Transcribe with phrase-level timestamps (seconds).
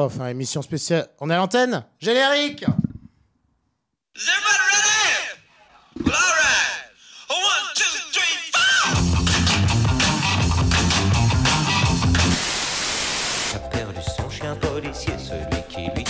[0.00, 1.08] Oh, enfin, émission spéciale.
[1.18, 1.82] On est à l'antenne.
[1.98, 2.64] Générique.
[13.52, 16.04] A perdu son chien policier, celui qui lui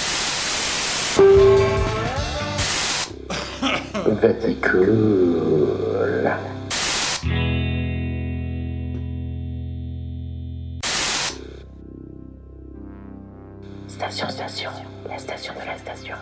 [14.11, 14.71] Station, station,
[15.07, 16.17] la station de la station.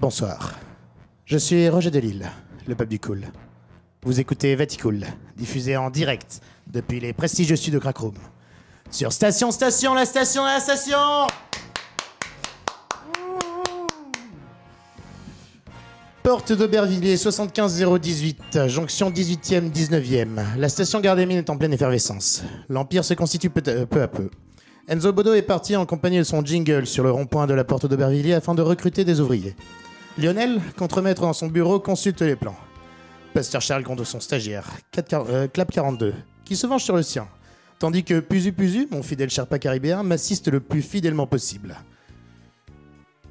[0.00, 0.54] Bonsoir.
[1.26, 2.26] Je suis Roger Delille,
[2.66, 3.26] le pape du cool.
[4.04, 5.04] Vous écoutez Vaticool,
[5.36, 8.14] diffusé en direct depuis les prestigieux studios Crackroom.
[8.90, 11.26] Sur Station Station, la station la station
[16.26, 20.58] Porte d'Aubervilliers 75018, jonction 18e 19e.
[20.58, 22.42] La station Gare des Mines est en pleine effervescence.
[22.68, 24.02] L'Empire se constitue peu à peu.
[24.02, 24.28] à peu.
[24.88, 27.86] Enzo Bodo est parti en compagnie de son jingle sur le rond-point de la porte
[27.86, 29.54] d'Aubervilliers afin de recruter des ouvriers.
[30.18, 32.56] Lionel, contremaître dans son bureau, consulte les plans.
[33.32, 36.12] Pasteur Charles compte son stagiaire, 4 car- euh, Clap 42,
[36.44, 37.28] qui se venge sur le sien,
[37.78, 41.76] tandis que Puzu Puzu, mon fidèle Sherpa caribéen, m'assiste le plus fidèlement possible.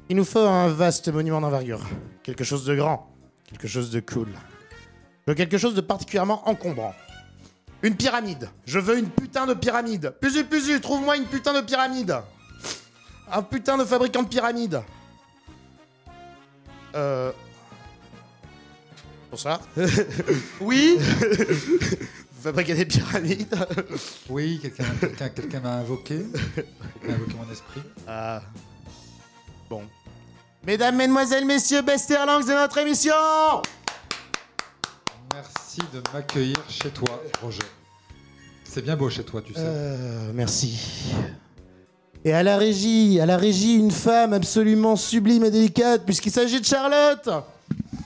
[0.08, 1.84] Il nous faut un vaste monument d'envergure,
[2.26, 3.08] quelque chose de grand,
[3.48, 4.28] quelque chose de cool,
[5.26, 6.94] Je veux quelque chose de particulièrement encombrant.
[7.82, 10.12] Une pyramide, je veux une putain de pyramide.
[10.20, 12.16] Puzu Puzu, trouve-moi une putain de pyramide.
[13.30, 14.82] Un putain de fabricant de pyramide.
[16.96, 17.30] Euh...
[19.30, 19.60] Bonsoir.
[20.60, 23.54] Oui Vous fabriquez des pyramides
[24.28, 26.24] Oui, quelqu'un quelqu'un- quelqu'un m'a invoqué.
[26.54, 27.82] Quelqu'un a invoqué mon esprit.
[28.08, 28.42] Ah.
[29.68, 29.82] Bon.
[30.66, 33.12] Mesdames, mesdemoiselles, messieurs, Besterlangs de notre émission
[35.32, 37.62] Merci de m'accueillir chez toi, Roger.
[38.64, 39.60] C'est bien beau chez toi, tu sais.
[39.62, 41.14] Euh, merci.
[42.24, 46.60] Et à la régie, à la régie, une femme absolument sublime et délicate, puisqu'il s'agit
[46.60, 47.28] de Charlotte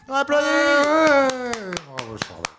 [0.06, 1.28] On applaudit Ouais
[1.86, 2.49] Bravo, Charlotte.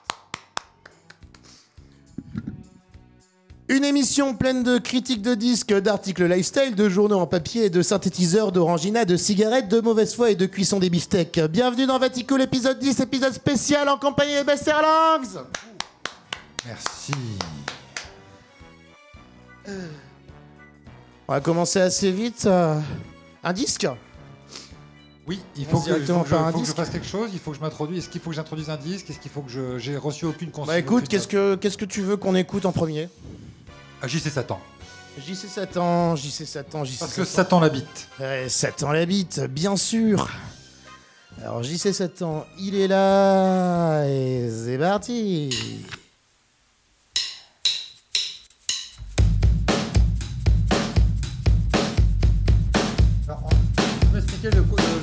[3.69, 8.51] Une émission pleine de critiques de disques, d'articles lifestyle, de journaux en papier, de synthétiseurs,
[8.51, 11.39] d'orangina, de cigarettes, de mauvaise foi et de cuisson des beefsteaks.
[11.49, 15.45] Bienvenue dans Vatico, l'épisode 10, épisode spécial en compagnie des Besterlangs
[16.66, 17.13] Merci.
[21.28, 22.43] On va commencer assez vite.
[22.47, 22.78] euh,
[23.43, 23.88] Un disque?
[25.28, 26.63] Oui, il faut que, se il faut directement que je, par un faut que je
[26.66, 26.75] disque.
[26.75, 27.99] fasse quelque chose, il faut que je m'introduise.
[27.99, 29.09] Est-ce qu'il faut que j'introduise un disque?
[29.09, 29.78] Est-ce qu'il faut que je.
[29.78, 32.66] J'ai reçu aucune consigne Bah écoute, aucune- qu'est-ce que, qu'est-ce que tu veux qu'on écoute
[32.66, 33.07] en premier?
[34.01, 34.59] Ah, JC Satan.
[35.19, 37.44] JC Satan, JC Satan, JC Parce que Satan.
[37.44, 38.07] Satan l'habite.
[38.19, 40.29] Ouais, Satan l'habite, bien sûr.
[41.44, 45.50] Alors JC Satan, il est là et c'est parti.
[53.28, 55.00] Alors, tu peux m'expliquer le, le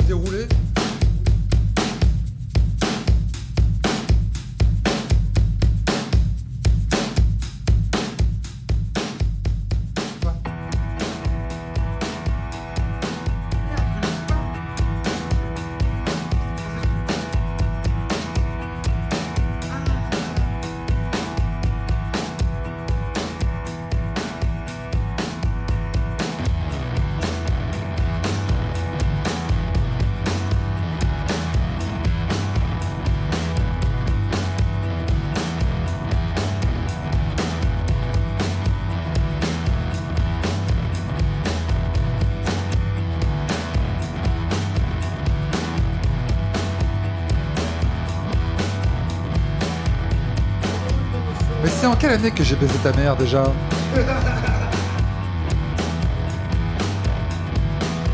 [52.08, 53.42] quelle année que j'ai baisé ta mère déjà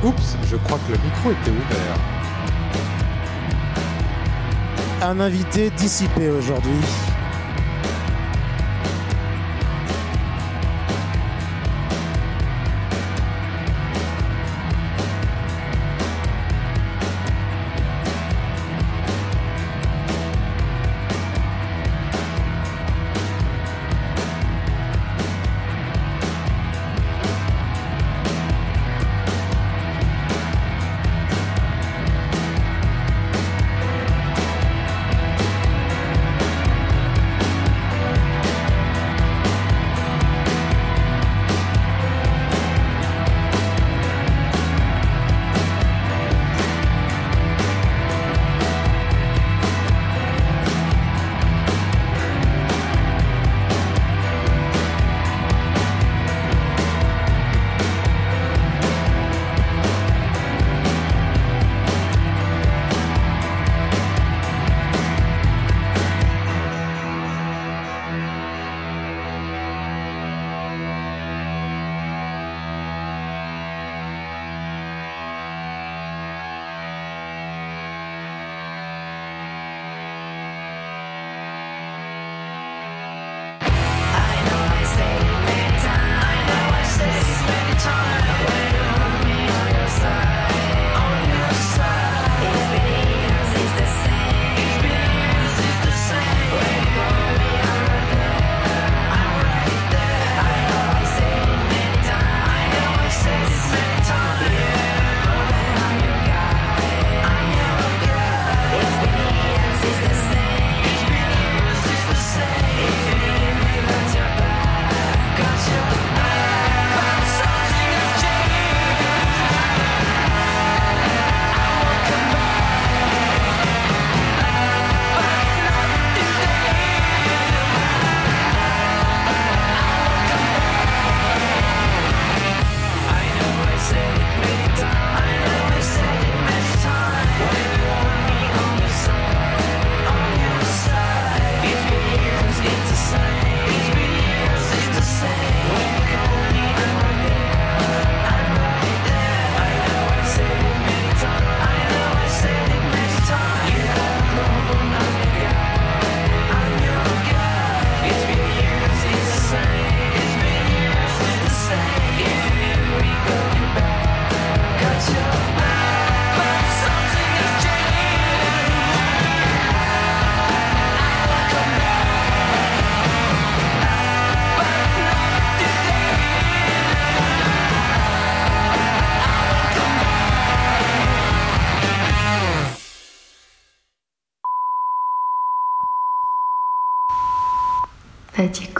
[0.03, 1.97] Oups, je crois que le micro était ouvert.
[5.03, 6.81] Un invité dissipé aujourd'hui.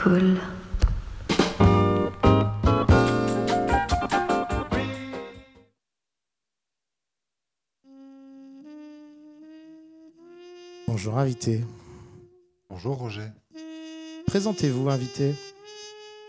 [0.05, 0.39] Cool.
[10.87, 11.65] Bonjour, invité.
[12.69, 13.29] Bonjour Roger.
[14.27, 15.35] Présentez-vous, invité.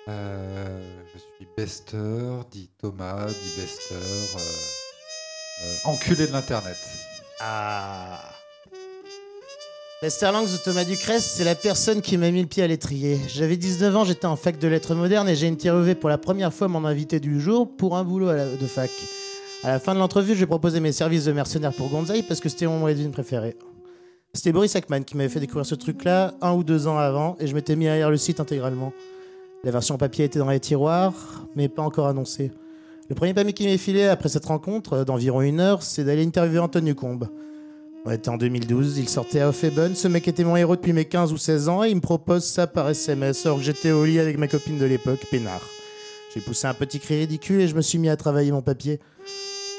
[0.08, 4.38] Euh, je suis Bester, dit Thomas, dit Bester, euh,
[5.66, 6.78] euh, enculé de l'internet.
[7.42, 8.35] Ah.
[10.08, 13.20] Ou Thomas Ducrest, c'est la personne qui m'a mis le pied à l'étrier.
[13.28, 16.54] J'avais 19 ans, j'étais en fac de lettres modernes et j'ai interviewé pour la première
[16.54, 18.92] fois mon invité du jour pour un boulot à la- de fac.
[19.64, 22.50] À la fin de l'entrevue, j'ai proposé mes services de mercenaire pour Gonzaï parce que
[22.50, 23.56] c'était mon vie préféré.
[24.32, 27.48] C'était Boris Ackman qui m'avait fait découvrir ce truc-là un ou deux ans avant et
[27.48, 28.94] je m'étais mis lire le site intégralement.
[29.64, 32.52] La version papier était dans les tiroirs, mais pas encore annoncée.
[33.10, 36.24] Le premier papier qui m'est filé après cette rencontre, euh, d'environ une heure, c'est d'aller
[36.24, 37.28] interviewer Anton Combe.
[38.08, 41.06] On était en 2012, il sortait à Offeben, ce mec était mon héros depuis mes
[41.06, 44.06] 15 ou 16 ans et il me propose ça par SMS alors que j'étais au
[44.06, 45.68] lit avec ma copine de l'époque, Pénard.
[46.32, 49.00] J'ai poussé un petit cri ridicule et je me suis mis à travailler mon papier.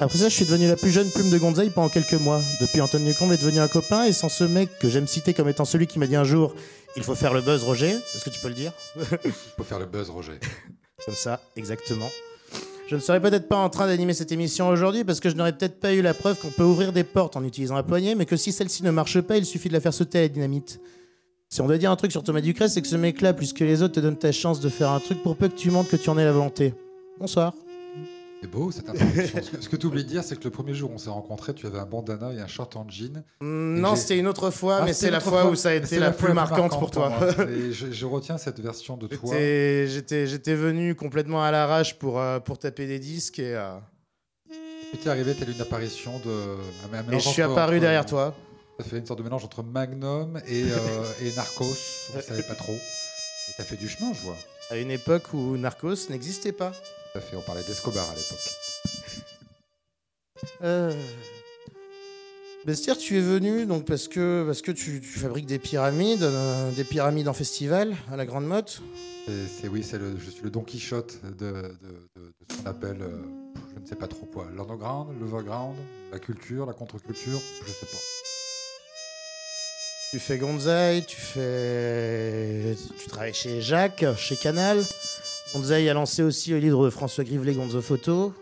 [0.01, 2.41] Après ça, je suis devenu la plus jeune plume de Gonzaï pendant quelques mois.
[2.61, 5.49] Depuis, Anton Combe est devenu un copain et sans ce mec que j'aime citer comme
[5.49, 6.53] étant celui qui m'a dit un jour
[6.97, 7.91] Il faut faire le buzz, Roger.
[7.91, 8.73] Est-ce que tu peux le dire?
[9.25, 10.41] Il faut faire le buzz Roger.
[11.05, 12.11] Comme ça, exactement.
[12.89, 15.53] Je ne serais peut-être pas en train d'animer cette émission aujourd'hui parce que je n'aurais
[15.53, 18.27] peut-être pas eu la preuve qu'on peut ouvrir des portes en utilisant la poignée, mais
[18.27, 20.81] que si celle-ci ne marche pas, il suffit de la faire sauter à la dynamite.
[21.49, 23.65] Si on doit dire un truc sur Thomas Ducret, c'est que ce mec-là, plus que
[23.65, 25.91] les autres, te donne ta chance de faire un truc pour peu que tu montres
[25.91, 26.75] que tu en aies la volonté.
[27.19, 27.55] Bonsoir.
[28.43, 29.43] C'est beau cette introduction.
[29.43, 30.99] ce que, ce que tu oublies de dire, c'est que le premier jour où on
[30.99, 33.23] s'est rencontrés, tu avais un bandana et un short en jean.
[33.41, 35.99] Et non, c'était une autre fois, Ah, mais c'est la fois où ça a été
[35.99, 37.13] la, plus marquante pour toi.
[37.49, 39.35] Et je, je retiens cette version de toi.
[39.35, 43.77] J'étais- venu complètement à l'arrache pour, euh, pour taper des disques et, euh,
[44.49, 46.31] Puis t'es arrivé, t'as eu une apparition de.
[46.95, 48.35] un- et je suis apparu derrière toi.
[48.79, 50.77] Ça fait une sorte de mélange entre Magnum et, euh,
[51.23, 51.65] et Narcos.
[52.15, 52.73] On savait pas trop.
[52.75, 54.37] Et t'as fait du chemin, je vois.
[54.71, 56.73] À une époque où Narcos n'existait pas.
[57.17, 57.37] Tout à fait.
[57.37, 58.53] On parlait d'Escobar à l'époque.
[60.63, 60.93] Euh...
[62.67, 66.71] Bestiaire, tu es venu donc parce que, parce que tu, tu fabriques des pyramides, euh,
[66.73, 68.83] des pyramides en festival à la Grande Motte.
[69.27, 72.67] C'est- oui, c'est le, je suis le Don Quichotte de, de, de- de ce qu'on
[72.69, 73.23] appelle, euh,
[73.77, 75.77] je ne sais pas trop quoi, l'underground, l'overground,
[76.13, 77.99] la culture, la contre-culture, je sais pas.
[80.11, 84.85] Tu fais Gonzaï, tu fais, tu travailles chez Jacques, chez Canal.
[85.53, 88.33] Gonzaï a lancé aussi le livre de François Grivelet, Gonzo Photo.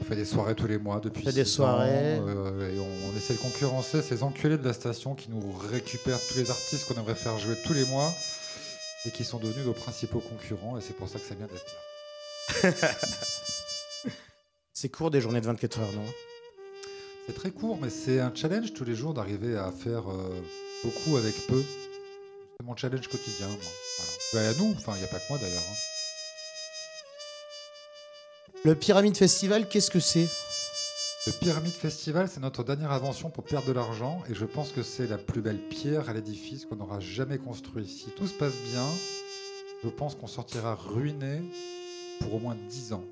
[0.00, 2.18] On fait des soirées tous les mois depuis On fait des soirées.
[2.18, 5.52] ans, euh, et on, on essaie de concurrencer ces enculés de la station qui nous
[5.70, 8.10] récupèrent tous les artistes qu'on aimerait faire jouer tous les mois
[9.06, 11.66] et qui sont devenus nos principaux concurrents et c'est pour ça que c'est bien d'être
[12.64, 12.72] là.
[14.74, 16.04] C'est court des journées de 24 heures, non?
[17.26, 20.42] C'est très court, mais c'est un challenge tous les jours d'arriver à faire euh,
[20.82, 21.62] beaucoup avec peu.
[21.62, 23.46] C'est mon challenge quotidien.
[23.46, 23.56] Moi.
[23.98, 24.12] Voilà.
[24.32, 25.62] Bah, à nous, enfin, il n'y a pas que moi d'ailleurs.
[25.70, 25.76] hein.
[28.64, 30.28] Le Pyramide Festival, qu'est-ce que c'est?
[31.26, 34.82] Le Pyramide Festival, c'est notre dernière invention pour perdre de l'argent et je pense que
[34.82, 37.86] c'est la plus belle pierre à l'édifice qu'on aura jamais construit.
[37.86, 38.84] Si tout se passe bien,
[39.84, 41.42] je pense qu'on sortira ruiné
[42.20, 43.04] pour au moins 10 ans.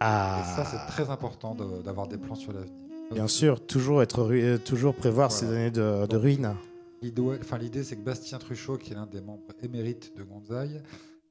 [0.00, 2.72] Ah, Et ça, c'est très important de- d'avoir des plans sur l'avenir.
[3.12, 5.46] bien sûr, toujours être, ru- euh, toujours prévoir Voilà.
[5.46, 6.54] ces années de, de ruine.
[7.04, 10.80] L'idée, c'est que Bastien Truchot, qui est l'un des membres émérites de Gonzaï,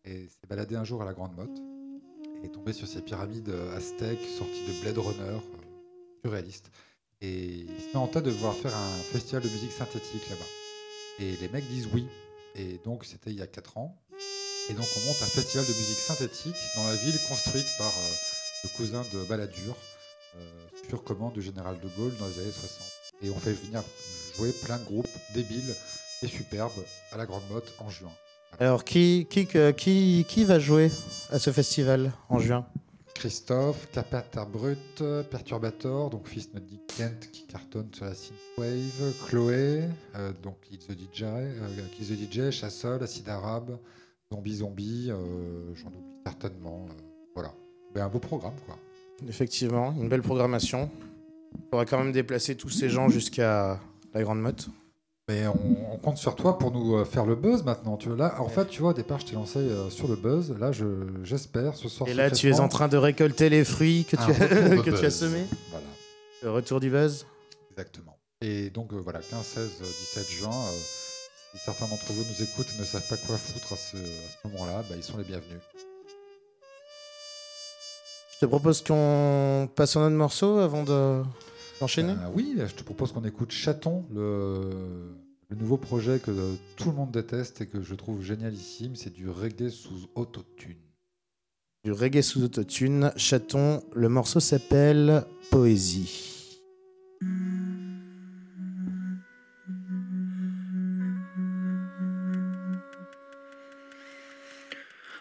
[0.05, 1.57] s'est baladé un jour à la Grande Motte
[2.43, 5.39] et est tombé sur ces pyramides euh, aztèques sorties de Blade Runner, euh,
[6.21, 6.69] surréalistes.
[7.21, 10.45] Et il se met en tête de vouloir faire un festival de musique synthétique là-bas.
[11.19, 12.05] Et les mecs disent oui.
[12.53, 13.97] Et donc, c'était il y a 4 ans.
[14.69, 18.13] Et donc, on monte un festival de musique synthétique dans la ville construite par euh,
[18.65, 19.75] le cousin de Balladur,
[20.87, 22.87] sur commande du général de Gaulle dans les années 60.
[23.23, 23.83] Et on fait venir
[24.35, 25.75] jouer plein de groupes débiles
[26.21, 26.71] et superbes
[27.11, 28.11] à la Grande Motte en juin.
[28.59, 30.91] Alors, qui, qui, qui, qui va jouer
[31.31, 32.65] à ce festival en juin?
[33.15, 39.83] Christophe, Carpenter Brut, Perturbator, donc fils de Dick Kent qui cartonne sur la synthwave, Chloé,
[40.15, 43.77] euh, donc Kill the DJ, euh, Kill the DJ, Chassol, Acide Arabe,
[44.31, 46.85] Zombie Zombie, euh, j'en oublie certainement.
[47.33, 47.53] voilà.
[47.95, 48.77] Mais un beau programme quoi.
[49.27, 50.89] Effectivement, une belle programmation.
[51.55, 53.79] Il faudra quand même déplacer tous ces gens jusqu'à
[54.13, 54.67] la Grande Motte.
[55.29, 57.95] Mais on, on compte sur toi pour nous euh, faire le buzz maintenant.
[57.95, 60.15] Tu vois, là, en fait, tu vois, au départ, je t'ai lancé euh, sur le
[60.17, 60.53] buzz.
[60.59, 60.85] Là, je-
[61.23, 62.09] j'espère ce soir.
[62.09, 64.33] Et là, tu es en train de récolter les fruits que tu, Un as,
[64.83, 65.45] que tu as semés.
[65.71, 65.85] Voilà.
[66.43, 67.25] Le retour du buzz.
[67.71, 68.17] Exactement.
[68.41, 70.77] Et donc euh, voilà, 15, 16, euh, 17 juin, euh,
[71.53, 73.99] si certains d'entre vous nous écoutent et ne savent pas quoi foutre à ce, à
[74.43, 75.61] ce moment-là, bah, ils sont les bienvenus.
[78.33, 81.23] Je te propose qu'on passe un autre morceau avant de-
[81.79, 82.13] d'enchaîner.
[82.13, 85.15] Euh, oui, je te propose qu'on écoute Chaton, le,
[85.49, 89.29] le nouveau projet que tout le monde déteste et que je trouve génialissime, c'est du
[89.29, 90.77] reggae sous autotune.
[91.83, 93.83] Du reggae sous autotune, chaton.
[93.93, 96.61] Le morceau s'appelle Poésie.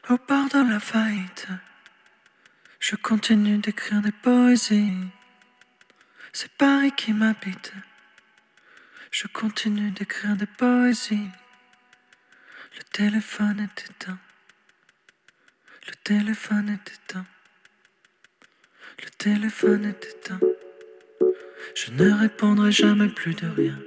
[0.08, 1.48] Au bord de la faillite,
[2.78, 4.92] je continue d'écrire des poésies.
[6.34, 7.72] C'est Paris qui m'habite.
[9.10, 11.28] Je continue d'écrire des poésies.
[12.74, 14.18] Le téléphone est éteint.
[15.86, 17.26] Le téléphone est éteint.
[19.04, 20.40] Le téléphone est éteint.
[21.74, 23.78] Je ne répondrai jamais plus de rien.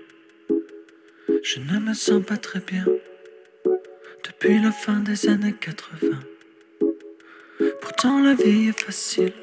[1.43, 2.85] Je ne me sens pas très bien
[4.23, 6.19] depuis la fin des années 80.
[7.81, 9.33] Pourtant la vie est facile.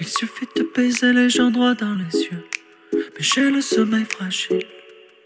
[0.00, 2.44] Il suffit de baiser les gens droit dans les yeux.
[2.92, 4.64] Mais j'ai le sommeil fragile.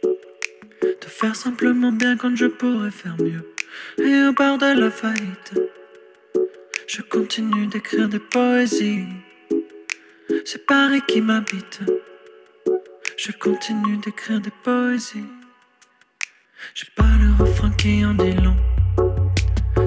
[0.03, 3.55] De faire simplement bien quand je pourrais faire mieux.
[3.99, 5.55] Et au bord de la faillite,
[6.87, 9.07] je continue d'écrire des poésies.
[10.45, 11.81] C'est Paris qui m'habite.
[13.17, 15.31] Je continue d'écrire des poésies.
[16.75, 18.57] J'ai pas le refrain qui en dit long.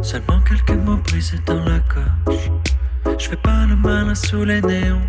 [0.02, 2.73] Seulement quelques mots brisés dans la gorge.
[3.18, 5.02] Je fais pas le malin sous les néons.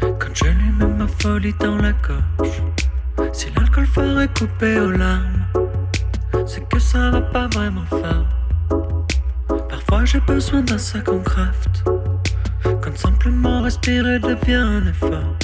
[0.00, 2.62] Quand je lui mets ma folie dans la gorge.
[3.32, 5.44] Si l'alcool ferait couper aux larmes,
[6.46, 8.24] c'est que ça va pas vraiment faire.
[9.68, 11.84] Parfois j'ai besoin d'un sac en craft.
[12.62, 15.36] Quand simplement respirer devient un effort.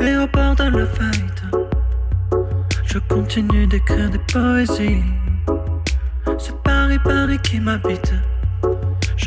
[0.00, 1.42] Et au bord de la faillite.
[2.84, 5.02] Je continue d'écrire des poésies.
[6.38, 8.12] C'est Paris, Paris qui m'habite.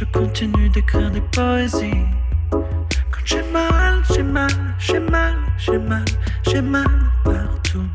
[0.01, 2.07] Je continue d'écrire des poésies.
[2.49, 6.05] Quand j'ai mal, j'ai mal, j'ai mal, j'ai mal,
[6.41, 6.87] j'ai mal
[7.23, 7.85] partout.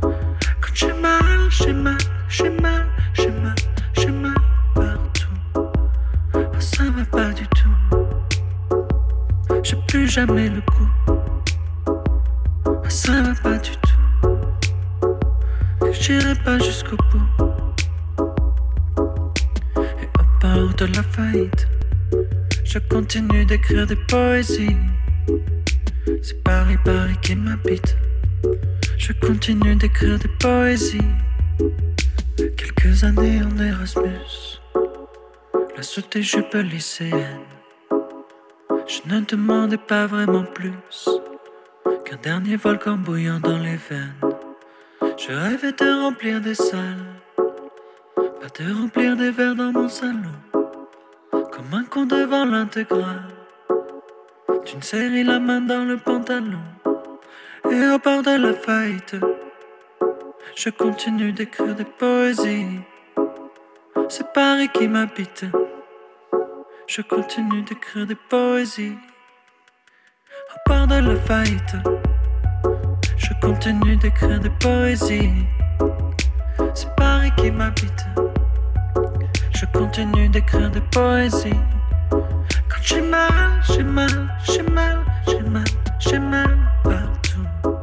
[0.00, 3.54] Quand j'ai mal, j'ai mal, j'ai mal, j'ai mal,
[3.92, 4.34] j'ai mal
[4.74, 5.36] partout.
[6.32, 7.68] Oh, ça va pas du tout.
[9.62, 10.79] J'ai plus jamais le coup.
[23.12, 24.76] Continue d'écrire des poésies.
[26.22, 27.96] C'est Paris, Paris qui m'habite.
[28.98, 31.10] Je continue d'écrire des poésies.
[32.36, 34.60] Quelques années en Erasmus,
[35.76, 37.48] la sautée jupe lycéenne.
[38.86, 41.08] Je ne demandais pas vraiment plus
[42.04, 44.14] qu'un dernier volcan bouillant dans les veines.
[45.18, 50.36] Je rêvais de remplir des salles, pas de remplir des verres dans mon salon,
[51.52, 53.28] comme un con devant l'intégrale.
[54.66, 56.60] D'une série la main dans le pantalon,
[57.70, 59.16] et au bord de la faillite,
[60.56, 62.80] je continue d'écrire des poésies.
[64.08, 65.44] C'est Paris qui m'habite,
[66.86, 68.98] je continue d'écrire des poésies.
[70.52, 71.76] Au bord de la faillite.
[73.16, 75.30] Je continue d'écrire des poésies.
[76.74, 78.04] C'est Paris qui m'habite.
[79.60, 81.60] Je continue d'écrire des poésies.
[82.10, 84.08] Quand j'ai mal, j'ai mal,
[84.42, 85.64] j'ai mal, j'ai mal,
[85.98, 87.76] j'ai mal partout.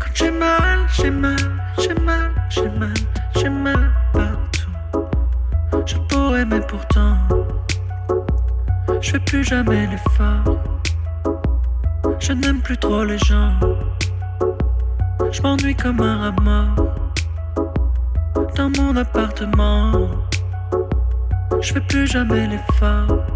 [0.00, 1.36] Quand j'ai mal, j'ai mal,
[1.78, 2.94] j'ai mal, j'ai mal,
[3.36, 5.06] j'ai mal partout.
[5.86, 7.18] Je pourrais, mais pourtant,
[9.00, 10.58] je fais plus jamais l'effort.
[12.18, 13.52] Je n'aime plus trop les gens.
[15.30, 16.74] Je m'ennuie comme un rat mort
[18.56, 20.27] dans mon appartement.
[21.60, 23.26] Je fais plus jamais l'effort.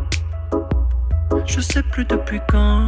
[1.45, 2.87] Je sais plus depuis quand.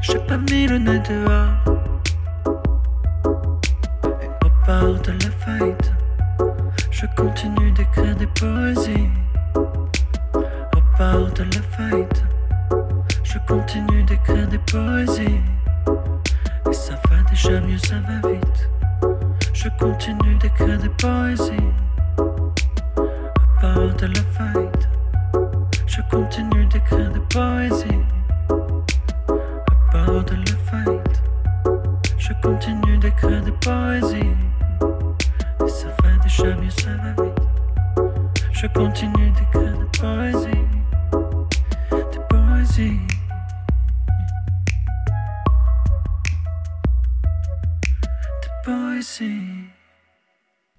[0.00, 1.78] J'ai pas mis le nez dehors.
[4.42, 5.92] Au bord de la faillite,
[6.90, 9.10] je continue d'écrire des poésies.
[9.54, 12.24] Au bord de la faillite,
[13.22, 13.93] je continue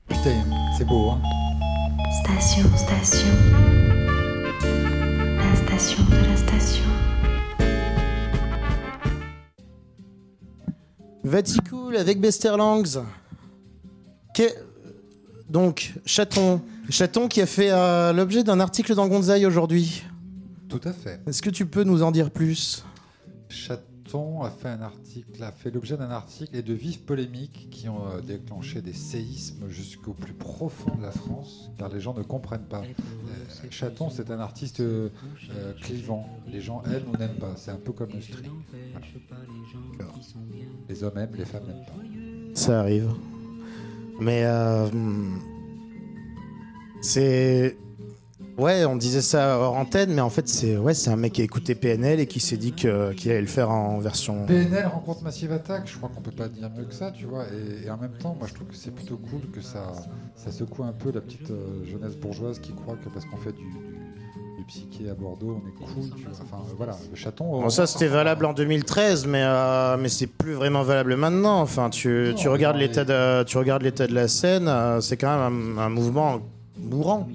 [0.08, 0.44] Putain,
[0.78, 1.22] c'est beau, hein
[2.24, 3.28] Station, station.
[5.38, 6.84] La station de la station.
[11.24, 13.04] Vaticool avec Bester Langs.
[14.34, 14.56] Qu'est-
[15.50, 16.62] Donc, Chaton.
[16.90, 20.04] Chaton qui a fait euh, l'objet d'un article dans Gonzaï aujourd'hui.
[20.68, 21.20] Tout à fait.
[21.28, 22.84] Est-ce que tu peux nous en dire plus?
[23.50, 27.90] Chaton a fait un article, a fait l'objet d'un article et de vives polémiques qui
[27.90, 32.24] ont euh, déclenché des séismes jusqu'au plus profond de la France, car les gens ne
[32.24, 32.82] comprennent pas.
[32.82, 35.10] Euh, Chaton, c'est un artiste euh,
[35.82, 36.30] clivant.
[36.48, 37.54] Les gens aiment ou n'aiment pas.
[37.58, 38.54] C'est un peu comme le stream.
[39.98, 40.14] Voilà.
[40.88, 42.60] Les hommes aiment, les femmes n'aiment pas.
[42.60, 43.12] Ça arrive.
[44.20, 44.88] Mais euh,
[47.02, 47.78] c'est
[48.58, 51.42] ouais, on disait ça hors antenne, mais en fait c'est ouais, c'est un mec qui
[51.42, 54.46] a écouté PNL et qui s'est dit que qu'il allait le faire en version.
[54.46, 57.46] PNL rencontre Massive Attack, je crois qu'on peut pas dire mieux que ça, tu vois.
[57.46, 59.92] Et, et en même temps, moi je trouve que c'est plutôt cool que ça,
[60.36, 63.52] ça secoue un peu la petite euh, jeunesse bourgeoise qui croit que parce qu'on fait
[63.54, 66.32] du, du, psyché à Bordeaux, on est cool, tu vois.
[66.42, 67.62] Enfin euh, voilà, le chaton.
[67.62, 71.62] Bon, ça c'était valable en 2013, mais euh, mais c'est plus vraiment valable maintenant.
[71.62, 75.38] Enfin, tu, tu regardes l'état de tu regardes l'état de la scène, euh, c'est quand
[75.38, 76.40] même un, un mouvement
[76.80, 77.28] mourant.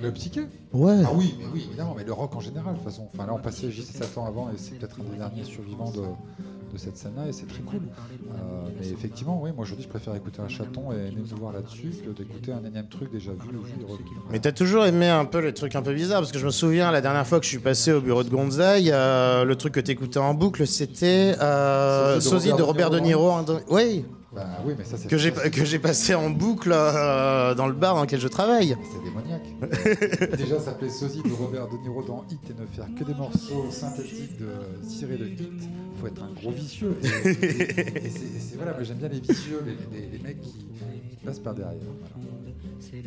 [0.00, 0.96] Le psyché Ouais.
[1.04, 3.08] Ah oui, mais oui, évidemment, mais le rock en général, de toute façon.
[3.14, 5.90] Enfin là, on passait juste 7 ans avant et c'est peut-être un des derniers survivants
[5.90, 7.80] de, de cette scène-là et c'est très cool.
[7.80, 11.54] Euh, mais effectivement, oui, moi aujourd'hui, je préfère écouter un chaton et aimer nous voir
[11.54, 13.86] là-dessus que d'écouter un énième truc déjà vu, vu.
[14.30, 16.50] Mais t'as toujours aimé un peu les trucs un peu bizarres parce que je me
[16.50, 19.72] souviens la dernière fois que je suis passé au bureau de Gonzaï, euh, le truc
[19.74, 23.30] que t'écoutais en boucle c'était euh, Sosie de Sosie de Robert Robert De De Niro.
[23.30, 24.04] en- Oui,
[24.38, 27.72] Bah oui, mais ça c'est que j'ai que j'ai passé en boucle euh, dans le
[27.72, 28.76] bar dans lequel je travaille.
[28.92, 30.36] C'est démoniaque.
[30.38, 33.66] Déjà, s'appelait Sosie de Robert De Niro dans Hit et ne faire que des morceaux
[33.72, 34.46] synthétiques de
[34.88, 35.42] tirés de Hit.
[36.00, 36.96] Faut être un gros vicieux.
[37.02, 37.36] Et, et- et c'est-
[38.06, 41.40] et c'est- voilà, moi j'aime bien les vicieux, les, les- les mecs qui, qui passent
[41.40, 41.74] par derrière.
[41.82, 43.02] Voilà.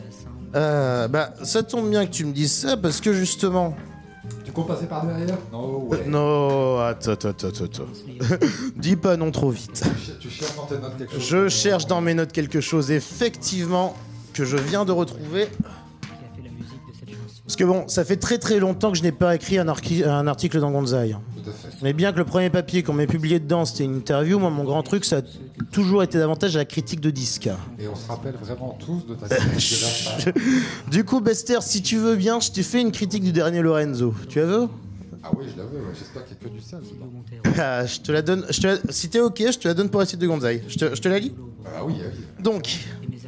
[0.55, 3.75] Euh, bah ça tombe bien que tu me dises ça parce que justement.
[4.43, 5.37] Tu comptes passer par derrière?
[5.51, 6.05] Non, ouais.
[6.07, 7.83] Non, attends, attends, attends, attends.
[8.75, 9.83] Dis pas non trop vite.
[10.19, 13.95] Tu cherches dans tes notes quelque chose Je cherche dans mes notes quelque chose effectivement
[14.33, 15.47] que je viens de retrouver.
[17.51, 20.61] Parce que bon, ça fait très très longtemps que je n'ai pas écrit un, article
[20.61, 21.17] dans Gonzaï.
[21.43, 21.67] Tout à fait.
[21.81, 24.63] Mais bien que le premier papier qu'on m'ait publié dedans, c'était une interview, moi mon
[24.63, 25.21] grand truc, ça a
[25.69, 27.49] toujours été davantage la critique de disques.
[27.77, 29.79] Et on se rappelle vraiment tous de ta critique
[30.25, 30.31] de la.
[30.91, 34.13] Du coup, Bester, si tu veux bien, je t'ai fait une critique du dernier Lorenzo.
[34.29, 34.69] Tu la veux?
[35.21, 35.93] Ah oui, je l'avais, ouais.
[35.93, 37.53] j'espère qu'il n'y a que du dedans.
[37.61, 38.45] Ah, Je te la donne.
[38.49, 40.63] Je te la- Si t'es ok, je te la donne pour la suite de Gonzaï.
[40.69, 41.33] Je te, je te la lis?
[41.65, 42.23] Ah oui, ah oui.
[42.41, 42.79] Donc,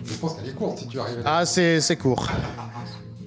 [0.05, 2.29] Je pense qu'elle est courte si tu arrives à la ah, c'est court.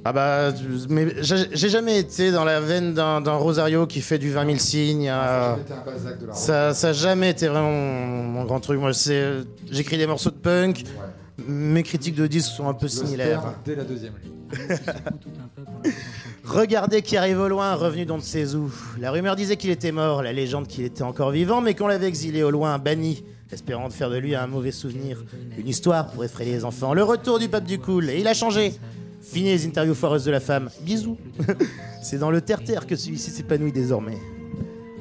[0.09, 0.53] Ah bah,
[0.88, 5.09] mais j'ai jamais été dans la veine d'un Rosario qui fait du 20 000 signes.
[5.11, 8.79] euh, de la ça, ça a jamais été vraiment mon, grand truc.
[8.79, 8.92] Moi,
[9.69, 10.85] j'écris des morceaux de punk.
[10.85, 11.45] Ouais.
[11.49, 13.42] Mes critiques de disques sont un peu similaires.
[13.64, 14.12] dès la deuxième.
[16.45, 18.73] Regardez qui arrive au loin, revenu d'on ne sait où.
[19.01, 22.07] La rumeur disait qu'il était mort, la légende qu'il était encore vivant, mais qu'on l'avait
[22.07, 25.25] exilé au loin, banni, espérant de faire de lui un mauvais souvenir.
[25.59, 26.95] Une histoire pour effrayer les enfants.
[26.95, 28.79] Le retour du pape du cool, et il a changé.
[29.33, 30.71] Fini les interviews foireuses de la femme.
[30.83, 31.19] Bisous.
[32.03, 34.19] C'est dans le terre-terre que celui-ci s'épanouit désormais.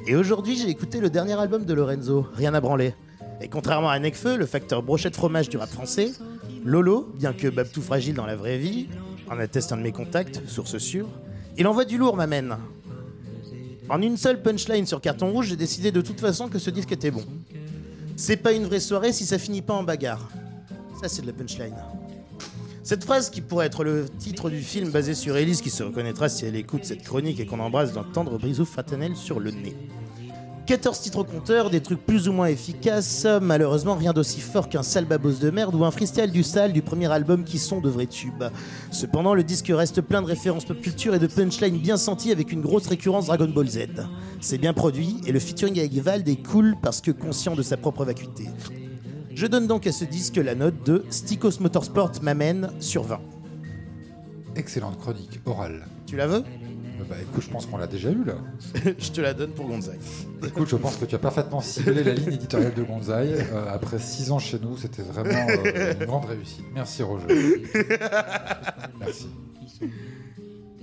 [0.06, 2.94] Et aujourd'hui, j'ai écouté le dernier album de Lorenzo, Rien à branler.
[3.40, 6.12] Et contrairement à Necfeu, le facteur brochette fromage du rap français,
[6.64, 8.88] Lolo, bien que Babtou fragile dans la vraie vie,
[9.30, 11.08] en atteste un de mes contacts, source sûre,
[11.56, 12.56] il envoie du lourd, m'amène.
[13.88, 16.92] En une seule punchline sur carton rouge, j'ai décidé de toute façon que ce disque
[16.92, 17.24] était bon.
[18.16, 20.28] C'est pas une vraie soirée si ça finit pas en bagarre.
[21.00, 21.76] Ça, c'est de la punchline.
[22.86, 26.28] Cette phrase, qui pourrait être le titre du film basé sur Elise, qui se reconnaîtra
[26.28, 29.76] si elle écoute cette chronique et qu'on embrasse d'entendre Brisou fraternel sur le nez.
[30.66, 34.84] 14 titres au compteur, des trucs plus ou moins efficaces, malheureusement rien d'aussi fort qu'un
[34.84, 37.88] sale babos de merde ou un freestyle du sale du premier album qui sont de
[37.88, 38.44] vrais tubes.
[38.92, 42.52] Cependant, le disque reste plein de références pop culture et de punchlines bien senties avec
[42.52, 43.80] une grosse récurrence Dragon Ball Z.
[44.40, 47.76] C'est bien produit et le featuring avec Vald est cool parce que conscient de sa
[47.76, 48.44] propre vacuité.
[49.36, 53.20] Je donne donc à ce disque la note de Stikos Motorsport m'amène sur 20.
[54.56, 55.86] Excellente chronique orale.
[56.06, 56.38] Tu la veux?
[56.38, 58.36] Euh, Bah écoute, je pense qu'on l'a déjà eu là.
[58.98, 60.00] Je te la donne pour Gonzague.
[60.42, 63.34] Écoute, je pense que tu as parfaitement ciblé la ligne éditoriale de Gonzaï.
[63.34, 66.64] Euh, après six ans chez nous, c'était vraiment euh, une grande réussite.
[66.74, 67.26] Merci Roger.
[68.98, 69.26] Merci.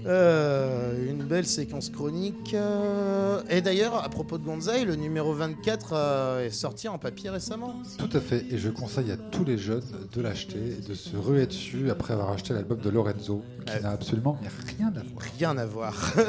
[0.05, 2.53] Euh, une belle séquence chronique.
[2.53, 7.29] euh, Et d'ailleurs, à propos de Gonzaï, le numéro 24 euh, est sorti en papier
[7.29, 7.75] récemment.
[7.97, 11.15] Tout à fait, et je conseille à tous les jeunes de l'acheter et de se
[11.15, 14.37] ruer dessus après avoir acheté l'album de Lorenzo, qui n'a absolument
[14.77, 15.23] rien à voir.
[15.37, 16.13] Rien à voir.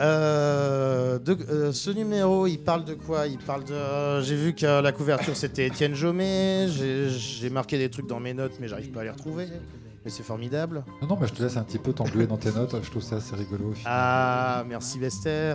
[0.00, 3.28] Euh, de- euh, ce numéro, il parle de quoi?
[3.28, 4.20] Il parle de.
[4.22, 6.66] J'ai vu que la couverture c'était Étienne Jomet.
[6.68, 9.46] J'ai j'ai marqué des trucs dans mes notes, mais j'arrive pas à les retrouver.
[10.04, 10.84] Mais c'est formidable.
[11.00, 12.76] Non, non, mais je te laisse un petit peu t'engluer dans tes notes.
[12.82, 13.72] Je trouve ça assez rigolo.
[13.86, 15.54] Ah, merci Bester.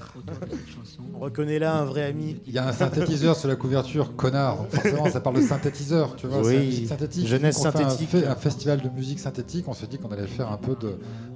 [1.13, 2.37] On reconnaît là un vrai ami.
[2.47, 4.65] Il y a un synthétiseur sur la couverture, connard.
[4.71, 6.39] Forcément, ça parle de synthétiseur, tu vois.
[6.39, 7.27] Oui, c'est la musique synthétique.
[7.27, 8.09] jeunesse on fait un synthétique.
[8.09, 9.67] fait un, festival de musique synthétique.
[9.67, 10.75] On s'est dit qu'on allait faire un peu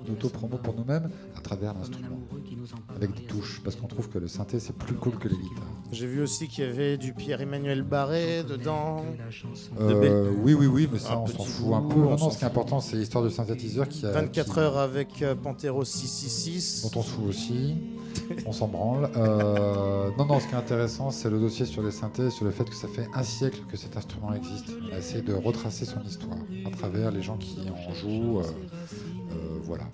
[0.07, 2.19] d'auto-promo pour nous-mêmes à travers l'instrument,
[2.95, 5.63] avec des touches, parce qu'on trouve que le synthé c'est plus cool que les guitares.
[5.91, 9.03] J'ai vu aussi qu'il y avait du Pierre-Emmanuel Barré dedans.
[9.79, 11.99] De Euh, oui, oui, oui, mais ça Un on s'en fout un peu.
[11.99, 15.21] non, ce qui est important, c'est l'histoire du synthétiseur qui a 24 qui- heures avec
[15.21, 16.83] euh, Pantero 666.
[16.91, 17.75] dont on se fout aussi.
[18.45, 19.09] on s'en branle.
[19.17, 22.51] Euh, non, non, ce qui est intéressant, c'est le dossier sur les synthés, sur le
[22.51, 24.65] fait que ça fait un siècle que cet instrument existe.
[24.89, 28.39] On a essayé de retracer son histoire à travers les gens qui en jouent.
[28.39, 29.85] euh, euh, voilà.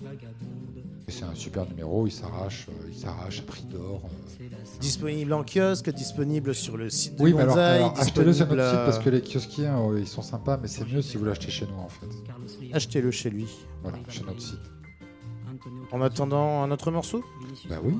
[1.10, 4.02] Et c'est un super numéro, il s'arrache, euh, il s'arrache à prix d'or.
[4.04, 4.44] euh.
[4.78, 7.58] Disponible en kiosque, disponible sur le site de Oui, mais alors,
[7.98, 9.68] achetez-le sur notre site parce euh, que les kiosquiers,
[9.98, 12.06] ils sont sympas, mais c'est mieux si vous l'achetez chez nous en fait.
[12.72, 13.48] Achetez-le chez lui.
[13.82, 14.60] Voilà, chez notre site.
[15.90, 17.24] En attendant un autre morceau?
[17.68, 17.98] Bah oui.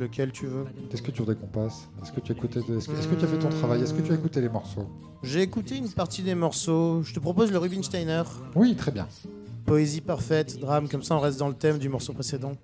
[0.00, 0.64] Lequel tu veux?
[0.88, 1.86] Qu'est-ce que tu voudrais qu'on passe?
[2.02, 3.82] Est-ce que tu as écouté de- Est-ce que, est-ce que tu as fait ton travail?
[3.82, 4.88] Est-ce que tu as écouté les morceaux?
[5.22, 7.02] J'ai écouté une partie des morceaux.
[7.02, 8.22] Je te propose le Rubinsteiner.
[8.54, 9.06] Oui, très bien.
[9.68, 12.54] Poésie parfaite, drame, comme ça on reste dans le thème du morceau précédent.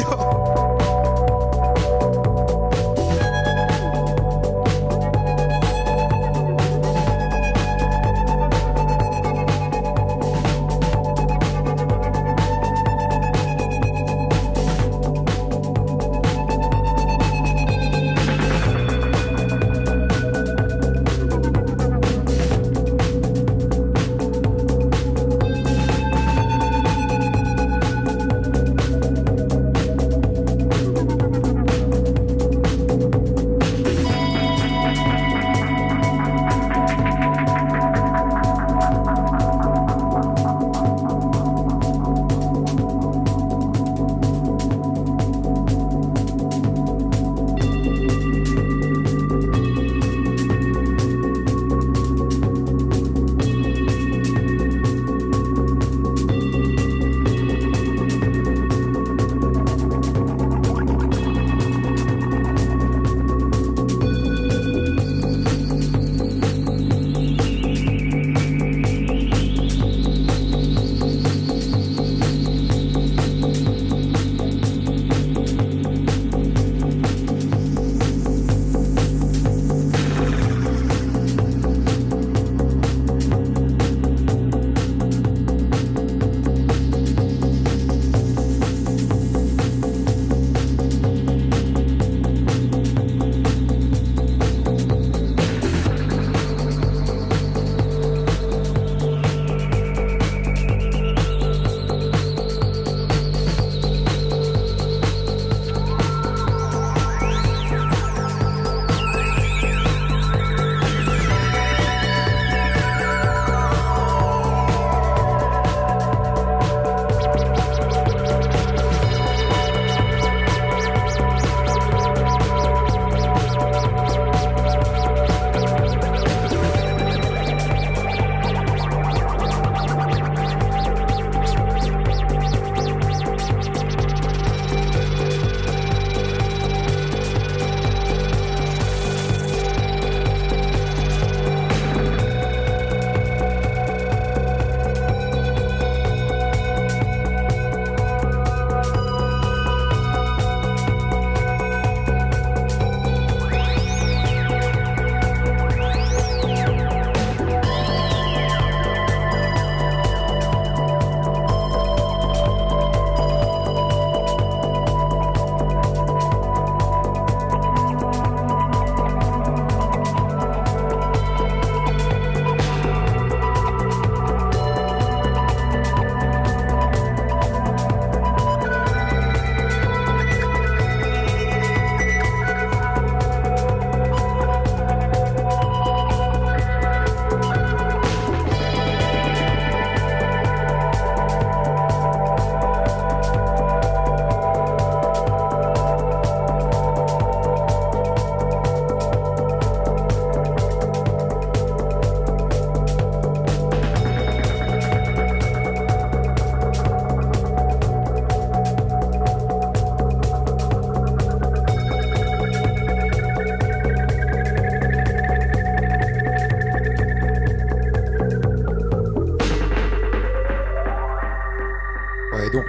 [0.10, 0.29] bagarre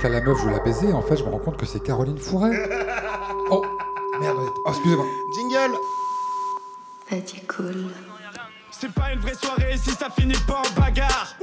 [0.03, 1.79] Là, la meuf, je la baiser, et en fait, je me rends compte que c'est
[1.79, 2.51] Caroline Fourret.
[3.53, 3.65] Oh,
[4.21, 5.05] merde, oh, excusez-moi.
[5.35, 5.77] Jingle
[7.09, 7.87] Petit cool.
[8.71, 11.35] C'est pas une vraie soirée si ça finit pas en bagarre.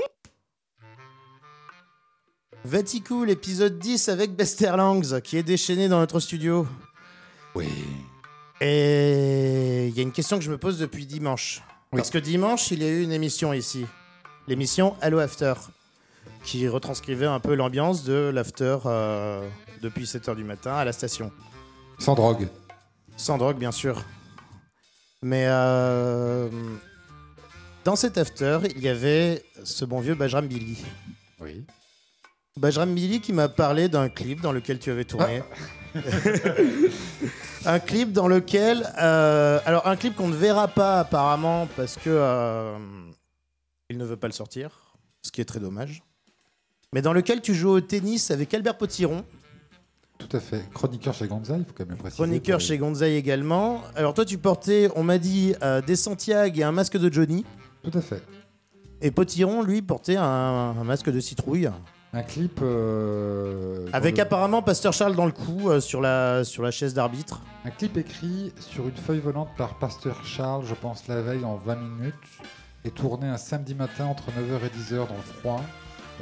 [2.64, 6.66] Vaticool, épisode 10 avec Bester Langs, qui est déchaîné dans notre studio.
[7.54, 7.68] Oui.
[8.62, 11.62] Et il y a une question que je me pose depuis dimanche.
[11.92, 11.98] Oui.
[11.98, 13.86] Parce que dimanche, il y a eu une émission ici.
[14.46, 15.54] L'émission Hello After.
[16.48, 19.46] Qui retranscrivait un peu l'ambiance de l'after euh,
[19.82, 21.30] depuis 7h du matin à la station.
[21.98, 22.48] Sans drogue.
[23.18, 24.02] Sans drogue, bien sûr.
[25.20, 26.48] Mais euh,
[27.84, 30.82] dans cet after, il y avait ce bon vieux Bajram Billy.
[31.38, 31.66] Oui.
[32.56, 35.42] Bajram Billy qui m'a parlé d'un clip dans lequel tu avais tourné.
[37.66, 38.90] un clip dans lequel.
[38.98, 42.08] euh, alors, un clip qu'on ne verra pas apparemment parce que.
[42.08, 42.78] euh,
[43.90, 46.02] il ne veut pas le sortir, ce qui est très dommage.
[46.94, 49.24] Mais dans lequel tu joues au tennis avec Albert Potiron,
[50.18, 50.64] Tout à fait.
[50.72, 52.22] Chroniqueur chez Gonzaï, il faut quand même le préciser.
[52.22, 53.82] chroniqueur chez Gonzaï également.
[53.94, 57.44] Alors, toi, tu portais, on m'a dit, euh, des Santiago et un masque de Johnny.
[57.82, 58.22] Tout à fait.
[59.02, 61.70] Et Potiron, lui, portait un, un masque de citrouille.
[62.14, 62.58] Un clip.
[62.62, 66.70] euh, dans Avec le- apparemment Pasteur Charles dans le cou euh, sur, la, sur la
[66.70, 67.42] chaise d'arbitre.
[67.66, 71.56] Un clip écrit sur une feuille volante par Pasteur Charles, je pense la veille en
[71.56, 72.14] 20 minutes,
[72.86, 75.60] et tourné un samedi matin entre 9h et 10h dans le froid,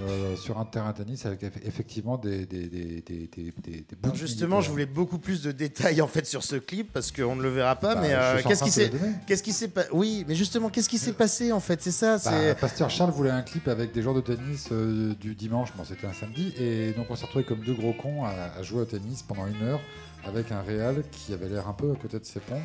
[0.03, 4.15] euh, sur un terrain de tennis avec eff- effectivement des, des, des, des, des, bouts
[4.15, 4.71] justement, je militaires.
[4.73, 7.77] voulais beaucoup plus de détails en fait sur ce clip parce qu'on ne le verra
[7.77, 7.95] pas.
[7.95, 8.91] Bah, mais euh, qu'est-ce qui s'est,
[9.27, 11.81] qu'est-ce qui s'est passé Oui, mais justement, qu'est-ce qui s'est passé en fait?
[11.83, 12.19] C'est ça.
[12.25, 15.85] Bah, Pasteur Charles voulait un clip avec des joueurs de tennis euh, du dimanche, bon
[15.85, 18.83] c'était un samedi, et donc on s'est retrouvé comme deux gros cons à, à jouer
[18.83, 19.81] au tennis pendant une heure
[20.27, 22.59] avec un réal qui avait l'air un peu à côté de ses pompes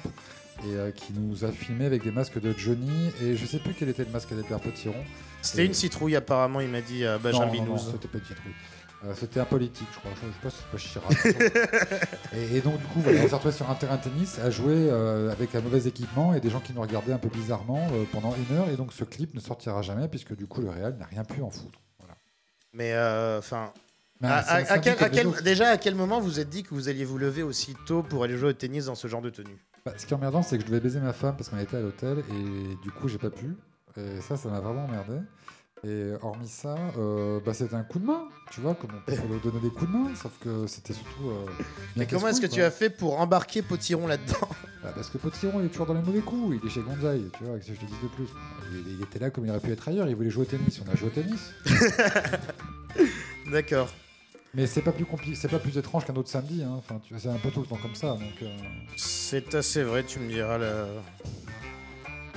[0.66, 3.74] et euh, qui nous a filmé avec des masques de Johnny et je sais plus
[3.74, 5.04] quel était le masque d'Albert Potiron.
[5.42, 6.60] C'était une citrouille apparemment.
[6.62, 8.54] Il m'a dit euh, Benjamin non, non, c'était pas une citrouille.
[9.04, 10.12] Euh, c'était un politique, je crois.
[10.16, 10.58] Je sais pas si
[10.94, 12.06] c'est pas Chirac.
[12.36, 14.52] et, et donc, du coup, voilà, on s'est retrouvé sur un terrain de tennis à
[14.52, 17.88] jouer euh, avec un mauvais équipement et des gens qui nous regardaient un peu bizarrement
[18.12, 18.70] pendant une heure.
[18.70, 21.42] Et donc, ce clip ne sortira jamais puisque, du coup, le Real n'a rien pu
[21.42, 21.80] en foutre.
[21.98, 22.14] Voilà.
[22.74, 23.74] Mais euh, enfin,
[24.22, 27.04] à, à- à quel, quel- déjà à quel moment vous êtes dit que vous alliez
[27.06, 29.58] vous lever aussi tôt pour aller jouer au tennis dans ce genre de tenue?
[29.86, 31.78] Bah, ce qui est emmerdant, c'est que je devais baiser ma femme parce qu'on était
[31.78, 33.56] à l'hôtel et du coup, j'ai pas pu.
[33.98, 35.18] Et ça, ça m'a vraiment emmerdé.
[35.84, 39.50] Et hormis ça, euh, bah, c'était un coup de main, tu vois, comme on peut
[39.50, 41.30] donner des coups de main, sauf que c'était surtout.
[41.32, 41.64] euh, bien
[41.96, 44.48] Mais comment est-ce que tu as fait pour embarquer Potiron là-dedans?
[44.84, 47.24] Bah, parce que Potiron il est toujours dans les mauvais coups, il est chez Gonzaï,
[47.36, 48.28] tu vois, que je te dis de plus
[48.72, 50.80] il, il était là comme il aurait pu être ailleurs, il voulait jouer au tennis,
[50.88, 51.52] on a joué au tennis.
[53.52, 53.90] D'accord.
[54.54, 56.74] Mais c'est pas plus compliqué, c'est pas plus étrange qu'un autre samedi, hein.
[56.78, 58.42] enfin, tu c'est un peu tout le temps comme ça, donc.
[58.42, 58.58] euh,
[58.98, 60.60] C'est assez vrai, tu me diras.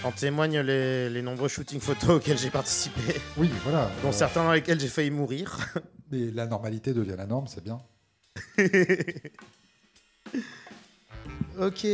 [0.05, 3.01] En témoignent les, les nombreux shootings photos auxquels j'ai participé,
[3.37, 3.91] Oui, voilà.
[4.03, 5.59] dont euh, certains dans lesquels j'ai failli mourir.
[6.13, 7.81] Mais la normalité devient la norme, c'est bien.
[11.59, 11.87] Ok.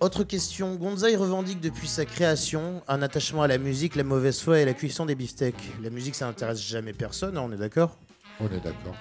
[0.00, 0.74] Autre question.
[0.74, 4.74] Gonzaï revendique depuis sa création un attachement à la musique, la mauvaise foi et la
[4.74, 5.72] cuisson des beefsteaks.
[5.82, 7.96] La musique, ça n'intéresse jamais personne, hein, on est d'accord?
[8.40, 8.94] On est d'accord.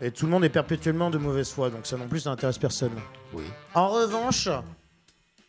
[0.00, 2.58] Et tout le monde est perpétuellement de mauvaise foi, donc ça non plus, ça n'intéresse
[2.58, 2.92] personne.
[3.32, 3.42] Oui.
[3.74, 4.48] En revanche,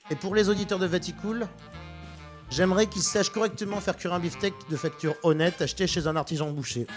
[0.09, 1.47] et pour les auditeurs de Vaticool,
[2.49, 6.49] j'aimerais qu'ils sachent correctement faire cuire un beefsteak de facture honnête acheté chez un artisan
[6.49, 6.87] boucher.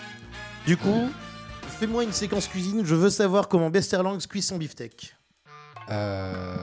[0.66, 1.10] Du coup,
[1.78, 5.14] fais-moi une séquence cuisine, je veux savoir comment Besterlangs cuit son beefsteak.
[5.90, 6.56] Euh,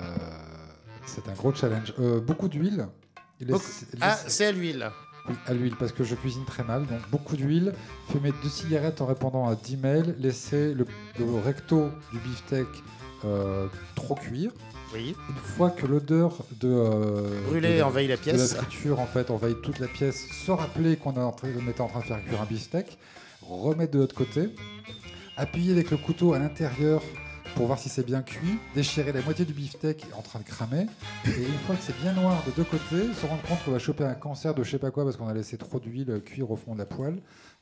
[1.23, 1.93] c'est un gros challenge.
[1.99, 2.87] Euh, beaucoup d'huile.
[4.01, 4.89] Ah, c'est à l'huile.
[5.27, 6.85] Oui, à l'huile, parce que je cuisine très mal.
[6.87, 7.73] Donc beaucoup d'huile.
[8.11, 10.15] Fumer deux cigarettes en répondant à 10 mails.
[10.19, 10.85] Laisser le,
[11.19, 12.67] le recto du beefsteak
[13.25, 14.51] euh, trop cuire.
[14.93, 15.15] Oui.
[15.29, 18.55] Une fois que l'odeur de euh, Brûler de envahit la de pièce.
[18.55, 21.69] la friture en fait envahit toute la pièce, se rappeler qu'on est en train- on
[21.69, 22.97] était en train de faire cuire un beefsteak,
[23.43, 24.49] remettre de l'autre côté,
[25.37, 27.03] appuyer avec le couteau à l'intérieur
[27.59, 30.85] pour voir si c'est bien cuit, déchirer la moitié du beefsteak en train de cramer,
[31.25, 33.79] et une fois que c'est bien noir de deux côtés, se rendre compte qu'on va
[33.79, 36.49] choper un cancer de je sais pas quoi parce qu'on a laissé trop d'huile cuire
[36.51, 37.21] au fond de la poêle,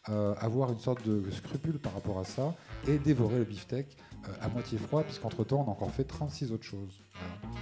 [0.10, 2.54] euh, avoir une sorte de scrupule par rapport à ça,
[2.88, 3.88] et dévorer le beefsteak
[4.28, 7.02] euh, à moitié froid, puisqu'entre temps on a encore fait 36 autres choses.
[7.14, 7.58] Voilà.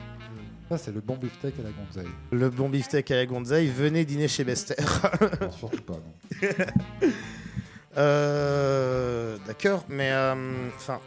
[0.68, 2.12] Ça c'est le bon beefsteak à la gonzaï.
[2.32, 4.76] Le bon beefsteak à la Gonzaï, venez dîner chez Bester.
[5.40, 7.08] Non, surtout pas, non.
[7.98, 10.36] Euh, D'accord, mais euh,
[10.76, 11.00] enfin,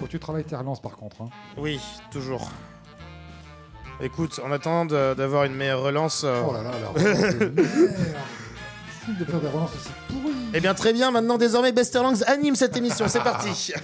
[0.00, 1.20] Faut que tu travailles tes relances par contre.
[1.22, 1.28] hein.
[1.58, 1.78] oui,
[2.10, 2.50] toujours.
[4.00, 7.54] Écoute, en attendant d'avoir une meilleure relance, euh, Oh là là, la relance de merde
[7.54, 11.10] Difficile de faire des relances aussi pourries eh bien très bien.
[11.10, 13.06] Maintenant, désormais, Besterlangs anime cette émission.
[13.08, 13.72] C'est parti.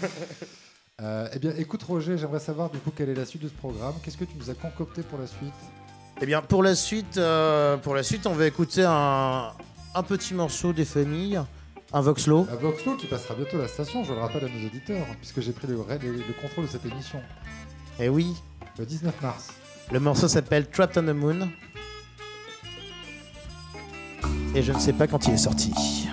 [1.02, 3.52] Euh, Eh bien, écoute Roger, j'aimerais savoir du coup quelle est la suite de ce
[3.52, 3.92] programme.
[4.02, 5.52] Qu'est-ce que tu nous as concocté pour la suite?
[6.22, 9.52] Eh bien, pour la suite, euh, pour la suite, on va écouter un,
[9.94, 11.38] un petit morceau des familles
[11.92, 12.46] Un Voxlo.
[12.50, 15.40] À Voxlo qui passera bientôt à la station, je le rappelle à nos auditeurs, puisque
[15.40, 17.20] j'ai pris le, le- le contrôle de cette émission
[18.00, 18.34] Eh oui.
[18.78, 19.48] le 19 mars.
[19.92, 21.48] Le morceau s'appelle Trapped on the Moon.
[24.54, 26.05] Et je ne sais pas quand il est sorti.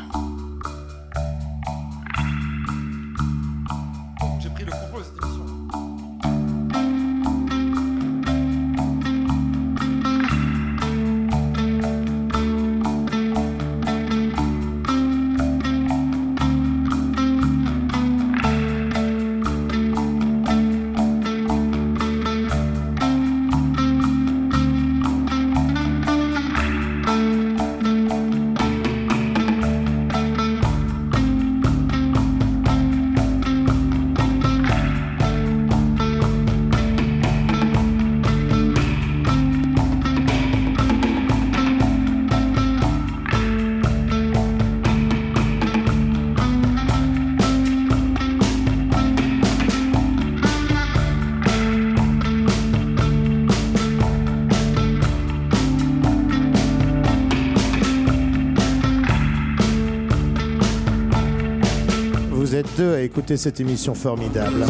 [63.03, 64.65] Écouter cette émission formidable.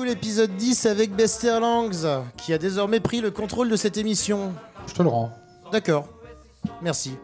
[0.00, 4.54] Vaticool épisode 10 avec Bester Langs, qui a désormais pris le contrôle de cette émission.
[4.86, 5.30] Je te le rends.
[5.72, 6.08] D'accord.
[6.80, 7.16] Merci.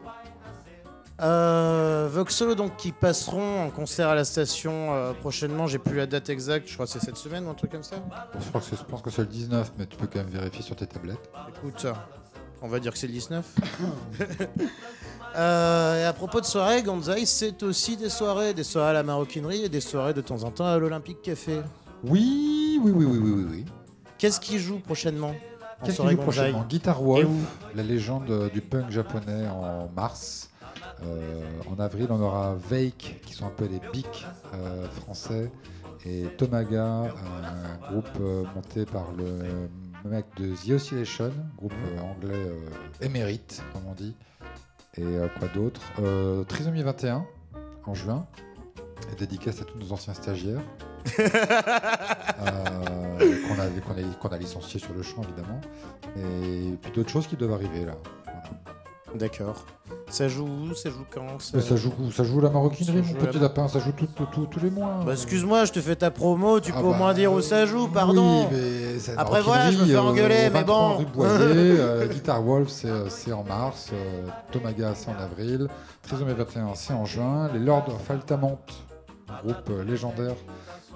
[1.23, 5.67] Euh, Voxo, donc, qui passeront en concert à la station euh, prochainement.
[5.67, 7.83] J'ai plus la date exacte, je crois que c'est cette semaine ou un truc comme
[7.83, 7.97] ça.
[8.39, 10.29] Je, crois que c'est- je pense que c'est le 19, mais tu peux quand même
[10.29, 11.31] vérifier sur tes tablettes.
[11.49, 11.87] Écoute,
[12.61, 13.45] on va dire que c'est le 19.
[15.39, 18.55] Euh, et à propos de soirées, Gonzaï, c'est aussi des soirées.
[18.55, 21.61] Des soirées à la maroquinerie et des soirées de temps en temps à l'Olympique Café.
[22.09, 23.47] Oui, oui, oui, oui, oui, oui.
[23.51, 23.65] oui.
[24.19, 25.35] Qu'est-ce qui joue prochainement
[25.81, 27.29] en Qu'est-ce qu'il joue prochainement Guitar Wolf,
[27.75, 30.51] la légende euh, du punk japonais en mars.
[31.05, 35.51] Euh, en avril, on aura Veik, qui sont un peu les bics euh, français,
[36.05, 39.69] et Tomaga, un groupe euh, monté par le
[40.09, 42.47] mec de The Oscillation, groupe anglais
[43.01, 44.15] émérite, comme on dit.
[44.97, 45.05] Et
[45.39, 45.83] quoi d'autre?
[46.47, 47.27] Trisomie 21,
[47.85, 48.27] en juin,
[49.13, 50.61] et dédicace à tous nos anciens stagiaires.
[52.39, 55.61] Euh, qu'on a, qu'on a, qu'on a licencié sur le champ évidemment
[56.17, 57.95] et puis d'autres choses qui doivent arriver là
[58.25, 58.43] Voilà.
[59.15, 59.65] D'accord.
[60.11, 60.75] Ça joue où?
[60.75, 61.39] Ça joue quand?
[61.55, 64.07] Mais ça joue ça joue la maroquinerie Ça mon petit la- lapin ça joue tout-
[64.15, 66.87] tout- tout- tous les mois Bah, excuse-moi, je te fais ta promo, tu Ah peux
[66.87, 68.49] au bah, moins dire où ça joue, pardon.
[68.51, 68.57] oui,
[69.07, 71.03] mais Après, voilà, je me fais euh, engueuler, au mais 23 bon.
[71.15, 71.31] Boyer,
[71.81, 75.69] euh, Guitar Wolf c'est, euh, en mars euh, Tomaga c'est en avril
[76.03, 78.59] Trisomie 21 c'est en juin les Lords of Altamont
[79.43, 80.35] groupe euh, légendaire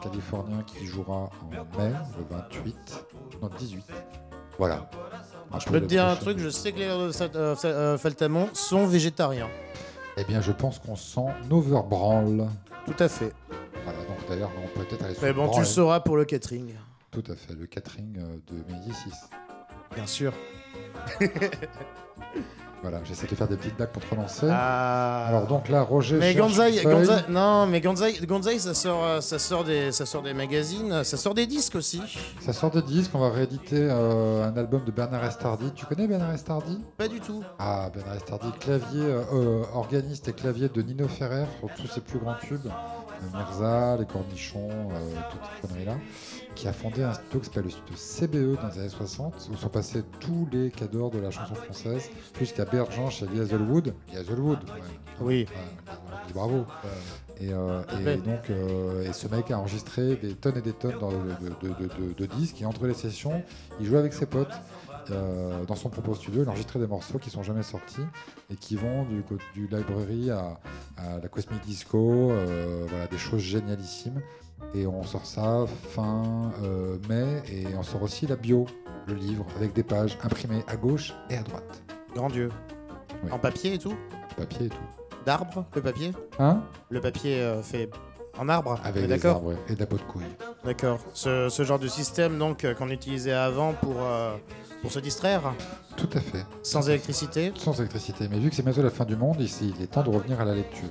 [0.03, 3.07] californien qui jouera en mai le 28
[3.43, 3.85] non 18
[4.59, 4.89] voilà
[5.53, 8.47] Un Je peu peux te dire un truc, je sais que les euh, Sa- euh,
[8.53, 9.49] sont végétariens.
[10.17, 12.49] Eh bien, je pense qu'on sent Overbranle.
[12.87, 13.33] Tout à fait.
[13.85, 16.25] Voilà, donc d'ailleurs, on peut peut-être aller sur Mais bon, tu le sauras pour le
[16.25, 16.75] catering.
[17.11, 19.13] Tout à fait, le catering de Médicis.
[19.95, 20.33] Bien sûr.
[22.83, 24.47] Voilà, j'essaie de faire des petites blagues pour te relancer.
[24.51, 25.27] Ah.
[25.29, 26.17] Alors donc là, Roger.
[26.17, 26.35] Mais.
[26.35, 26.83] Gonzaï-
[27.29, 31.35] non, mais Gonzaï, ça sort, euh, ça sort des, ça sort des magazines, ça sort
[31.35, 32.01] des disques aussi.
[32.41, 35.71] Ça sort de disques, on va rééditer euh, un album de Bernard Estardi.
[35.75, 36.81] Tu connais Bernard Estardi?
[36.97, 37.45] Pas du tout.
[37.59, 42.19] Ah, Bernard Estardi, clavier, euh, organiste et clavier de Nino Ferrer sur tous ses plus
[42.19, 42.67] grands tubes.
[43.35, 45.97] Mirza, Les Cornichons, euh, toutes ces conneries-là.
[46.61, 49.57] Qui a fondé un studio qui s'appelle le studio CBE dans les années 60, où
[49.57, 53.95] sont passés tous les cadors de la chanson française, jusqu'à Bergent chez Hazelwood.
[54.15, 54.81] Hazelwood, ouais.
[55.23, 55.47] Oui.
[55.49, 55.93] Ouais,
[56.23, 56.67] on dit bravo.
[57.41, 60.93] Et, euh, et donc, euh, et ce mec a enregistré des tonnes et des tonnes
[61.63, 62.61] de- de disques.
[62.61, 63.43] Et entre les sessions,
[63.81, 64.53] il jouait avec ses potes
[65.11, 66.43] euh, dans son propre studio.
[66.43, 68.03] Il enregistrait des morceaux qui sont jamais sortis
[68.51, 69.23] et qui vont du,
[69.55, 70.59] du library à,
[70.97, 72.31] à la Cosmic Disco.
[72.31, 74.21] euh, voilà, des choses génialissimes.
[74.75, 77.43] Et on sort ça fin euh, mai.
[77.51, 78.67] Et on sort aussi la bio,
[79.07, 81.83] le livre, avec des pages imprimées à gauche et à droite.
[82.15, 82.51] Grand Dieu.
[83.25, 83.31] Oui.
[83.33, 83.95] En papier et tout
[84.37, 84.77] Papier et tout.
[85.27, 86.63] D'arbre, le papier Hein?
[86.89, 87.91] Le papier fait
[88.39, 88.79] en arbre.
[88.85, 90.23] Avec des arbres et de la peau de couille.
[90.65, 90.99] D'accord.
[91.15, 94.35] Ce, ce genre de système donc euh, qu'on utilisait avant pour, euh,
[94.83, 95.43] pour se distraire,
[95.97, 96.45] Tout à fait.
[96.63, 97.53] sans électricité.
[97.57, 98.29] Sans électricité.
[98.31, 100.41] Mais vu que c'est bientôt la fin du monde, ici, il est temps de revenir
[100.41, 100.89] à la lecture.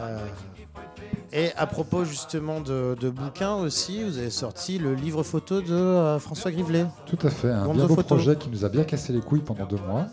[0.00, 0.18] Euh,
[1.32, 5.72] Et à propos justement de, de bouquins aussi, vous avez sorti le livre photo de
[5.72, 6.86] euh, François Grivelet.
[7.06, 7.50] Tout à fait.
[7.50, 8.14] Un bien beau photo.
[8.16, 10.06] projet qui nous a bien cassé les couilles pendant deux mois.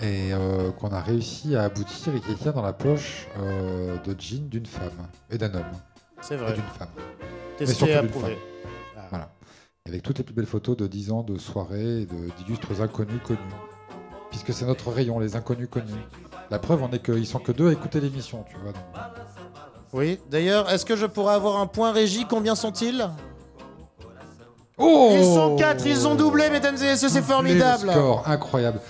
[0.00, 4.14] Et euh, qu'on a réussi à aboutir et qui tient dans la poche euh, de
[4.18, 5.64] jean d'une femme et d'un homme
[6.20, 6.52] C'est et vrai.
[6.54, 6.88] d'une femme.
[7.56, 8.38] Testé et approuvé.
[8.96, 9.00] Ah.
[9.10, 9.30] Voilà.
[9.86, 12.06] Avec toutes les plus belles photos de 10 ans de soirées et
[12.38, 13.38] d'illustres inconnus connus.
[14.30, 15.92] Puisque c'est notre rayon, les inconnus connus.
[16.50, 18.72] La preuve, on est qu'ils sont que deux à écouter l'émission, tu vois.
[18.72, 18.82] donc.
[19.92, 20.18] Oui.
[20.28, 22.26] D'ailleurs, est-ce que je pourrais avoir un point régie?
[22.28, 23.08] Combien sont-ils?
[24.76, 27.86] Oh Ils sont quatre, ils ont doublé, mesdames et messieurs, c'est formidable.
[27.86, 28.80] Les scores, incroyable.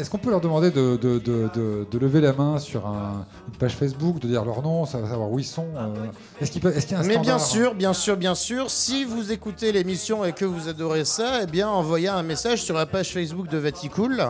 [0.00, 3.24] Est-ce qu'on peut leur demander de, de- de- de- de lever la main sur un-
[3.46, 5.94] une page Facebook, de dire leur nom, savoir où ils sont euh,
[6.40, 9.70] Est-ce qu'il y a un Mais bien sûr, bien sûr, bien sûr, si vous écoutez
[9.70, 13.48] l'émission et que vous adorez ça, eh bien envoyez un message sur la page Facebook
[13.48, 14.20] de Vaticool,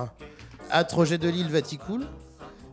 [0.70, 2.02] à de Lille Vaticool,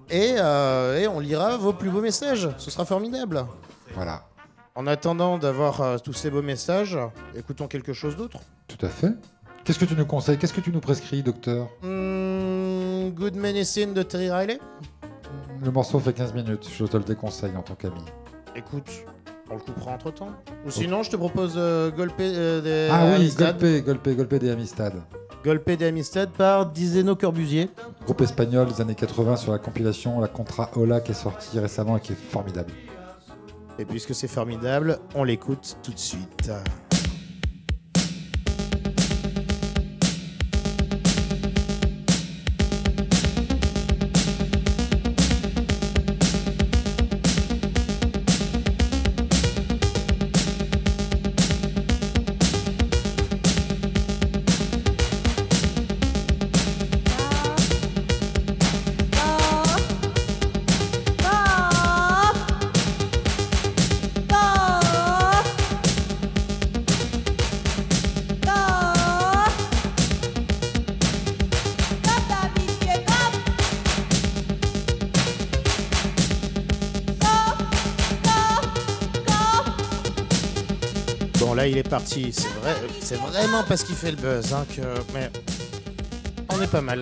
[0.10, 2.50] et, euh, et on lira vos plus beaux messages.
[2.58, 3.46] Ce sera formidable.
[3.96, 4.24] Voilà,
[4.76, 6.98] En attendant d'avoir euh, tous ces beaux messages,
[7.36, 8.40] écoutons quelque chose d'autre.
[8.68, 9.14] tout à fait.
[9.64, 10.38] Qu'est-ce que tu nous conseilles?
[10.38, 11.70] Qu'est-ce que tu nous prescris, docteur?
[11.82, 14.60] Hmm, Good Medicine de Terry Riley
[15.64, 18.02] Le morceau fait 15 minutes, je te le déconseille en tant qu'ami.
[18.56, 18.92] Écoute,
[19.50, 20.30] on le coupera entre temps.
[20.66, 23.58] Ou sinon, je te propose euh, Golpe euh, des Ah oui, Amistad.
[23.60, 24.94] Golpe, Golpe, Golpe des Amistad.
[25.44, 27.70] Golpe des Amistad par Dizeno Corbusier.
[28.04, 31.98] Groupe espagnol des années 80 sur la compilation La Contra Ola qui est sortie récemment
[31.98, 32.72] et qui est formidable.
[33.78, 36.52] Et puisque c'est formidable, on l'écoute tout de suite.
[82.16, 84.82] C'est vrai, c'est vraiment parce qu'il fait le buzz, hein, que.
[85.14, 85.30] Mais
[86.48, 87.02] on est pas mal.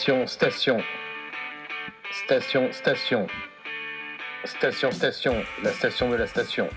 [0.00, 0.78] Station, station.
[2.10, 3.26] Station, station.
[4.46, 5.34] Station, station.
[5.62, 6.68] La station de la station.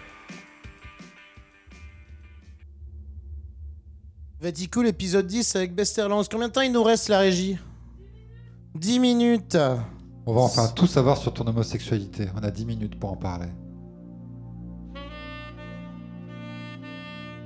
[4.41, 6.23] Vatico, l'épisode 10 avec Besterlands.
[6.29, 7.57] Combien de temps il nous reste la régie?
[8.75, 9.57] 10 minutes.
[10.25, 12.27] On va enfin tout savoir sur ton homosexualité.
[12.35, 13.47] On a 10 minutes pour en parler.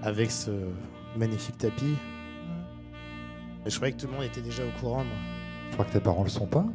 [0.01, 0.49] Avec ce
[1.15, 1.97] magnifique tapis.
[3.67, 5.36] Je croyais que tout le monde était déjà au courant, moi.
[5.69, 6.65] Je crois que tes parents le sont pas.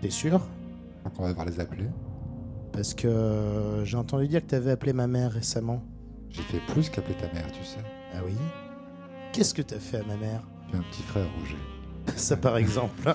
[0.00, 0.40] T'es sûr?
[1.04, 1.86] Donc on va devoir les appeler.
[2.72, 5.82] Parce que euh, j'ai entendu dire que t'avais appelé ma mère récemment.
[6.30, 7.80] J'ai fait plus qu'appeler ta mère, tu sais.
[8.14, 8.34] Ah oui?
[9.32, 10.42] Qu'est-ce que t'as fait à ma mère?
[10.70, 11.56] J'ai un petit frère Roger.
[12.16, 13.14] Ça par exemple.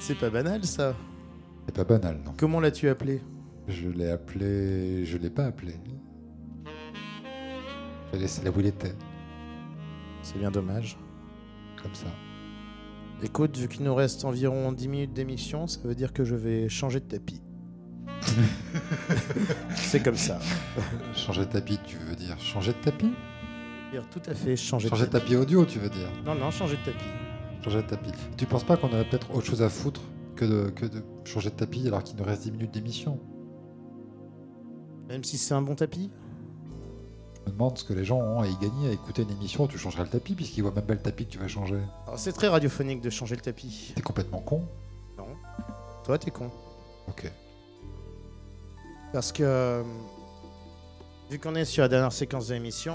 [0.00, 0.96] C'est pas banal ça.
[1.66, 2.32] C'est pas banal, non.
[2.36, 3.22] Comment l'as-tu appelé?
[3.68, 5.04] Je l'ai appelé.
[5.04, 5.74] Je l'ai pas appelé.
[8.12, 8.94] J'ai laissé là où il était,
[10.22, 10.98] C'est bien dommage.
[11.82, 12.06] Comme ça.
[13.22, 16.68] Écoute, vu qu'il nous reste environ 10 minutes d'émission, ça veut dire que je vais
[16.68, 17.40] changer de tapis.
[19.74, 20.38] C'est comme ça.
[21.14, 23.12] Changer de tapis, tu veux dire changer de tapis?
[23.92, 26.08] Dire Tout à fait, changer, Changer de de tapis audio, tu veux dire?
[26.24, 27.04] Non, non, changer de tapis.
[27.62, 28.10] Changer de tapis.
[28.36, 30.00] Tu penses pas qu'on aurait peut-être autre chose à foutre
[30.34, 33.20] que de, que de changer de tapis alors qu'il nous reste 10 minutes d'émission?
[35.08, 36.10] Même si c'est un bon tapis?
[37.44, 39.64] Je me demande ce que les gens ont à y gagner à écouter une émission
[39.64, 41.78] où tu changerais le tapis puisqu'ils voient même pas le tapis que tu vas changer.
[42.06, 43.92] Alors, C'est très radiophonique de changer le tapis.
[43.96, 44.64] T'es complètement con
[45.18, 45.26] Non.
[46.04, 46.50] Toi, t'es con.
[47.08, 47.30] Ok.
[49.12, 49.82] Parce que, euh,
[51.30, 52.94] vu qu'on est sur la dernière séquence de l'émission,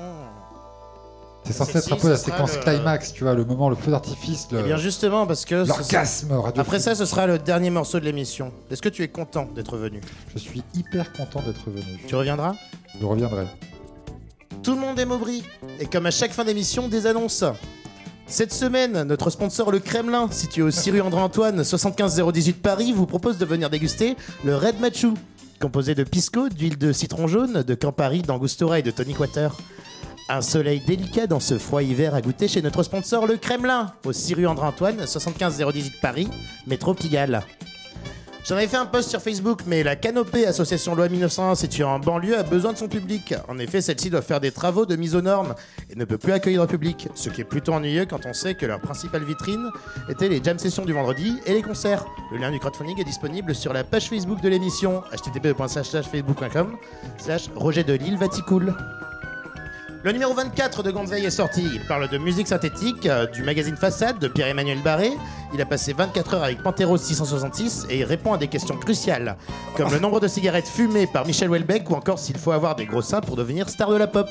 [1.43, 3.69] C'est censé être un peu la ce sera séquence le- climax, tu vois, le moment,
[3.69, 5.63] le feu d'artifice, le- Eh bien justement, parce que...
[5.63, 6.41] ce- l'orgasme.
[6.57, 8.51] Après ça, ce sera le dernier morceau de l'émission.
[8.71, 10.01] Est-ce que tu es content d'être venu?
[10.33, 11.99] Je suis hyper content d'être venu.
[12.07, 12.55] Tu reviendras?
[12.99, 13.45] Je reviendrai.
[14.67, 15.43] Tout le monde aime Aubry.
[15.79, 17.45] Et comme à chaque fin d'émission, des annonces.
[18.25, 23.37] Cette semaine, notre sponsor le Kremlin, situé au 6 rue André-Antoine, 75018 Paris, vous propose
[23.37, 25.13] de venir déguster le Red Machu,
[25.61, 29.55] composé de pisco, d'huile de citron jaune, de Campari, d'Angostura et de tonic water.
[30.27, 34.11] Un soleil délicat dans ce froid hiver à goûter chez notre sponsor le Kremlin, au
[34.11, 36.27] 6 rue André-Antoine, 75018 Paris,
[36.65, 37.41] métro Pigalle.
[38.47, 41.99] J'en avais fait un post sur Facebook, mais la Canopée, association loi 1901 située en
[41.99, 43.33] banlieue, a besoin de son public.
[43.49, 45.53] En effet, celle-ci doit faire des travaux de mise aux normes
[45.89, 48.55] et ne peut plus accueillir le public, ce qui est plutôt ennuyeux quand on sait
[48.55, 49.69] que leur principale vitrine
[50.07, 52.05] était les jam sessions du vendredi et les concerts.
[52.31, 56.77] Le lien du crowdfunding est disponible sur la page Facebook de l'émission http://facebook.com
[57.17, 58.17] slash Roger de Lille.
[60.03, 61.63] Le numéro 24 de Gonzaï est sorti.
[61.73, 65.11] Il parle de musique synthétique, euh, du magazine Façade de Pierre-Emmanuel Barré.
[65.53, 69.37] Il a passé 24 heures avec Panthéros 666 et il répond à des questions cruciales,
[69.75, 72.85] comme le nombre de cigarettes fumées par Michel Houellebecq ou encore s'il faut avoir des
[72.85, 74.29] gros seins pour devenir star de la pop.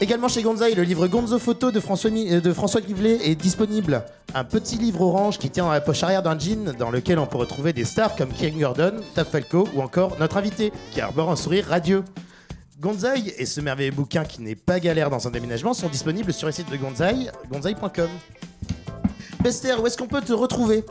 [0.00, 4.02] Également chez Gonzaï, le livre Gonzo Photo de François, euh, est disponible.
[4.34, 7.26] Un petit livre orange qui tient dans la poche arrière d'un jean dans lequel on
[7.26, 11.30] peut retrouver des stars comme King Gordon, Tab Falco ou encore notre invité qui arbore
[11.30, 12.02] un sourire radieux.
[12.80, 16.46] Gonzaï et ce merveilleux bouquin qui n'est pas galère dans un déménagement sont disponibles sur
[16.46, 18.08] le site de Gonzaï, gonzaï.com.
[19.42, 20.84] Bester, où est-ce qu'on peut te retrouver?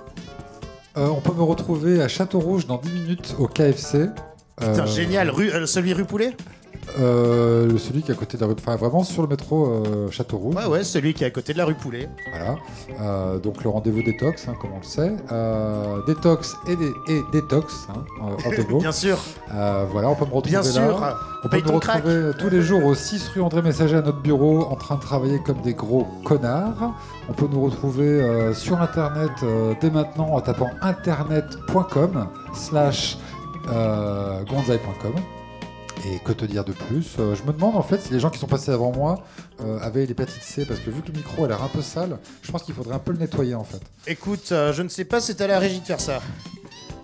[0.96, 4.10] Euh, on peut me retrouver à Château Rouge dans 10 minutes au KFC.
[4.58, 6.36] Putain, Euh, génial, rue, euh, celui rue Poulet?
[7.00, 8.56] Euh, celui qui est à côté de la rue.
[8.58, 10.56] Enfin, vraiment sur le métro euh, Château Rouge.
[10.56, 12.10] Ouais, ouais, celui qui est à côté de la rue Poulet.
[12.32, 12.56] Voilà.
[13.02, 15.16] Euh, donc le rendez-vous détox, hein, comme on le sait.
[16.08, 18.78] Détox et, dé- et détox, hein, en-.
[18.80, 19.18] Bien sûr,
[19.50, 20.64] voilà, on peut me retrouver bien là.
[20.64, 21.18] sûr.
[21.46, 22.38] On peut me retrouver crack.
[22.40, 25.40] tous les jours au 6 rue André Messager à notre bureau en train de travailler
[25.44, 26.94] comme des gros connards.
[27.30, 29.32] On peut nous retrouver sur internet
[29.82, 33.18] dès maintenant en tapant internet.com slash
[33.68, 35.14] gonzaï.com.
[36.06, 38.30] Et que te dire de plus Euh, Je me demande en fait si les gens
[38.30, 39.24] qui sont passés avant moi
[39.62, 42.18] euh, avaient l'hépatite C parce que vu que le micro a l'air un peu sale,
[42.42, 43.80] je pense qu'il faudrait un peu le nettoyer en fait.
[44.08, 46.22] Écoute, euh, je ne sais pas si c'est à la régie de faire ça.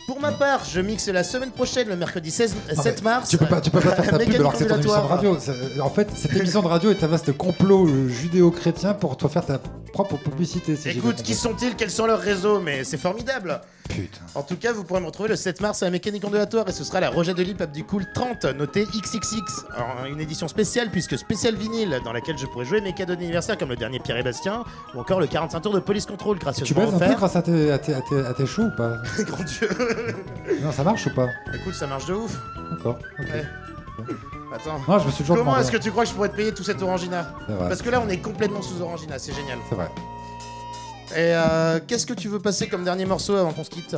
[0.10, 3.30] Pour ma part, je mixe la semaine prochaine, le mercredi 16, euh, 7 mars.
[3.30, 4.92] Tu peux pas, tu peux pas faire ta pub Mécanique alors que c'est ton émission
[4.94, 5.18] de ondulatoire.
[5.20, 5.38] radio.
[5.40, 9.28] C'est- En fait, cette émission de radio est un vaste complot euh, judéo-chrétien pour te
[9.28, 9.60] faire ta
[9.94, 10.76] propre publicité.
[10.76, 11.24] si j'ai bien Écoute, compris.
[11.24, 11.76] qui sont-ils?
[11.76, 12.60] Quels sont leurs réseaux?
[12.60, 13.62] Mais c'est formidable.
[13.88, 14.20] Putain.
[14.36, 16.72] En tout cas, vous pourrez me retrouver le 7 mars à la mécanique ondulatoire et
[16.72, 19.66] ce sera la Roger de Lille Pape du Cool 30, noté XXX.
[19.76, 23.58] Alors, une édition spéciale puisque spécial vinyle dans laquelle je pourrai jouer mes cadeaux d'anniversaire
[23.58, 24.64] comme le dernier Pierre et Bastien
[24.96, 27.18] ou encore le 45 tours de Police Control Tu gracieusement baises un peu offert.
[27.18, 28.98] grâce à tes, à tes, à tes, à tes choux ou pas?
[29.22, 29.70] Grand Dieu.
[30.64, 32.36] Non, ça marche ou pas Écoute, ça marche de ouf.
[32.72, 32.98] D'accord.
[33.20, 33.26] ok.
[33.34, 33.46] Ouais.
[34.56, 34.80] Attends.
[34.88, 36.54] Non, je me suis toujours Comment est-ce que tu crois que je pourrais te payer
[36.54, 37.32] tout cet orangina.
[37.48, 39.58] Parce que là, on est complètement sous orangina, c'est génial.
[39.70, 39.90] C'est vrai.
[41.12, 43.96] Et euh, qu'est-ce que tu veux passer comme dernier morceau avant qu'on se quitte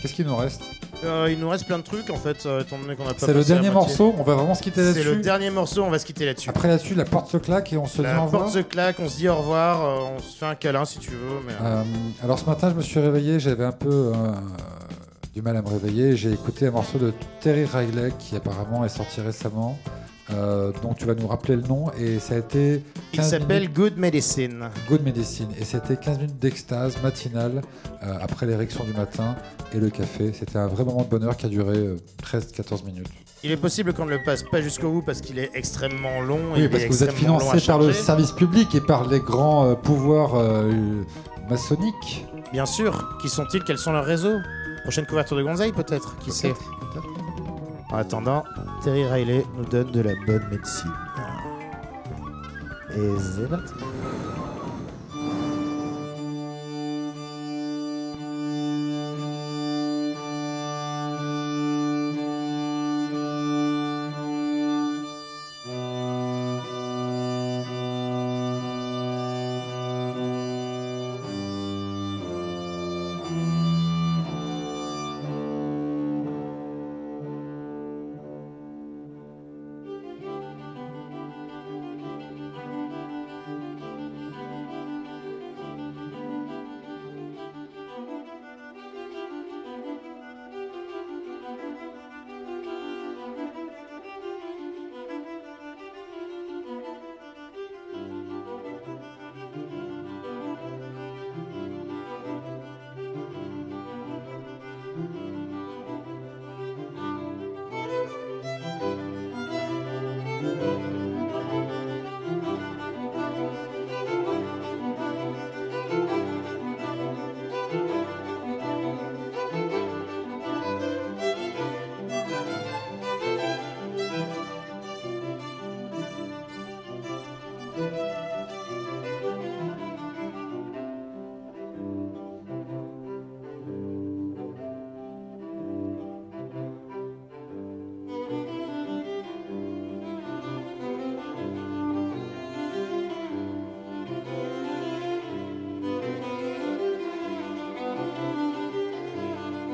[0.00, 0.62] Qu'est-ce qu'il nous reste?
[1.04, 3.18] Euh, Il nous reste plein de trucs en fait, euh, étant donné qu'on a pas
[3.18, 5.22] C'est le la dernier morceau, on va vraiment se quitter C'est le là-dessus.
[5.22, 6.48] dernier morceau, on va se quitter là-dessus.
[6.50, 8.42] Après là-dessus, la porte se claque et on se dit La au revoir.
[8.42, 10.98] porte se claque, on se dit au revoir, euh, on se fait un câlin si
[11.00, 11.40] tu veux.
[11.46, 11.52] Mais...
[12.22, 14.12] Alors ce matin, je me suis réveillé, j'avais un peu
[15.34, 16.16] du mal à me réveiller.
[16.16, 19.78] J'ai écouté un morceau de Terry Riley qui apparemment est sorti récemment,
[20.30, 21.90] euh, dont tu vas nous rappeler le nom.
[21.98, 24.68] Et ça a été Il 15 s'appelle minutes Good Medicine.
[24.88, 25.48] Good Medicine.
[25.58, 27.62] Et c'était 15 minutes d'extase matinale
[28.02, 29.36] euh, après l'érection du matin
[29.74, 30.32] et le café.
[30.32, 33.08] C'était un vrai moment de bonheur qui a duré euh, 13-14 minutes.
[33.44, 36.54] Il est possible qu'on ne le passe pas jusqu'au bout parce qu'il est extrêmement long.
[36.54, 39.18] et Oui, il parce que vous êtes financé par le service public et par les
[39.18, 40.70] grands euh, pouvoirs euh,
[41.50, 42.24] maçonniques.
[42.52, 43.16] Bien sûr.
[43.20, 43.64] Qui sont-ils?
[43.64, 44.38] Quels sont leurs réseaux?
[44.82, 46.54] Prochaine couverture de Gonzaï peut-être Qui sait.
[47.90, 48.44] En attendant,
[48.82, 50.92] Terry Riley nous donne de la bonne médecine.
[52.96, 53.72] Et c'est parti.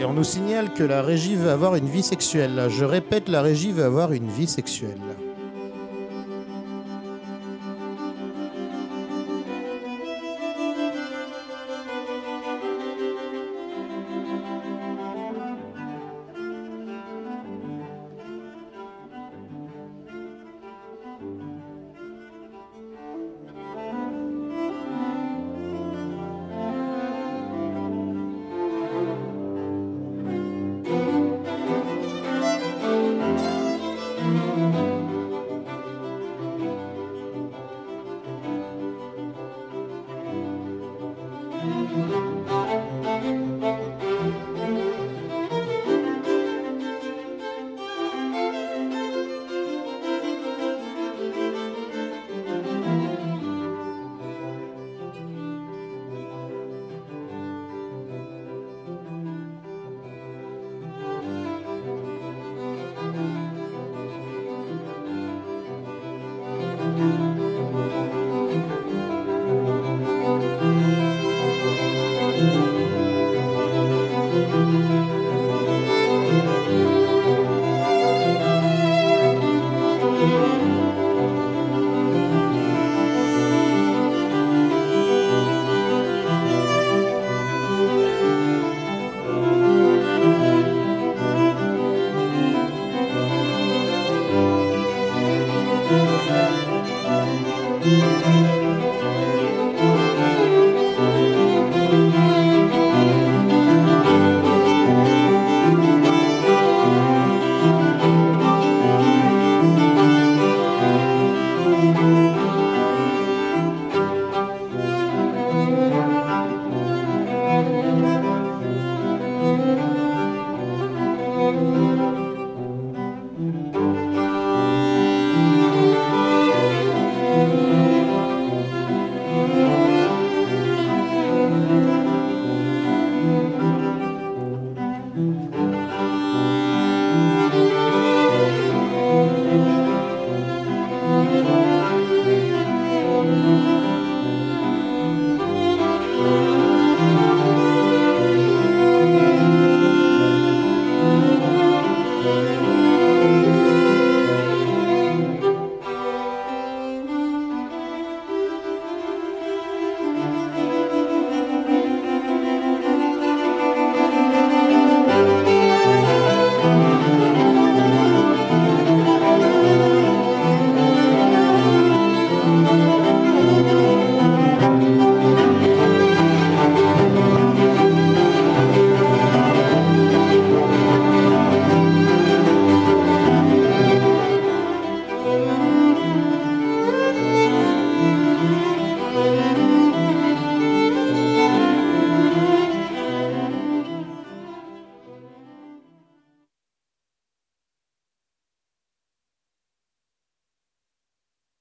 [0.08, 2.68] On nous signale que la régie veut avoir une vie sexuelle.
[2.70, 5.07] Je répète, la régie veut avoir une vie sexuelle.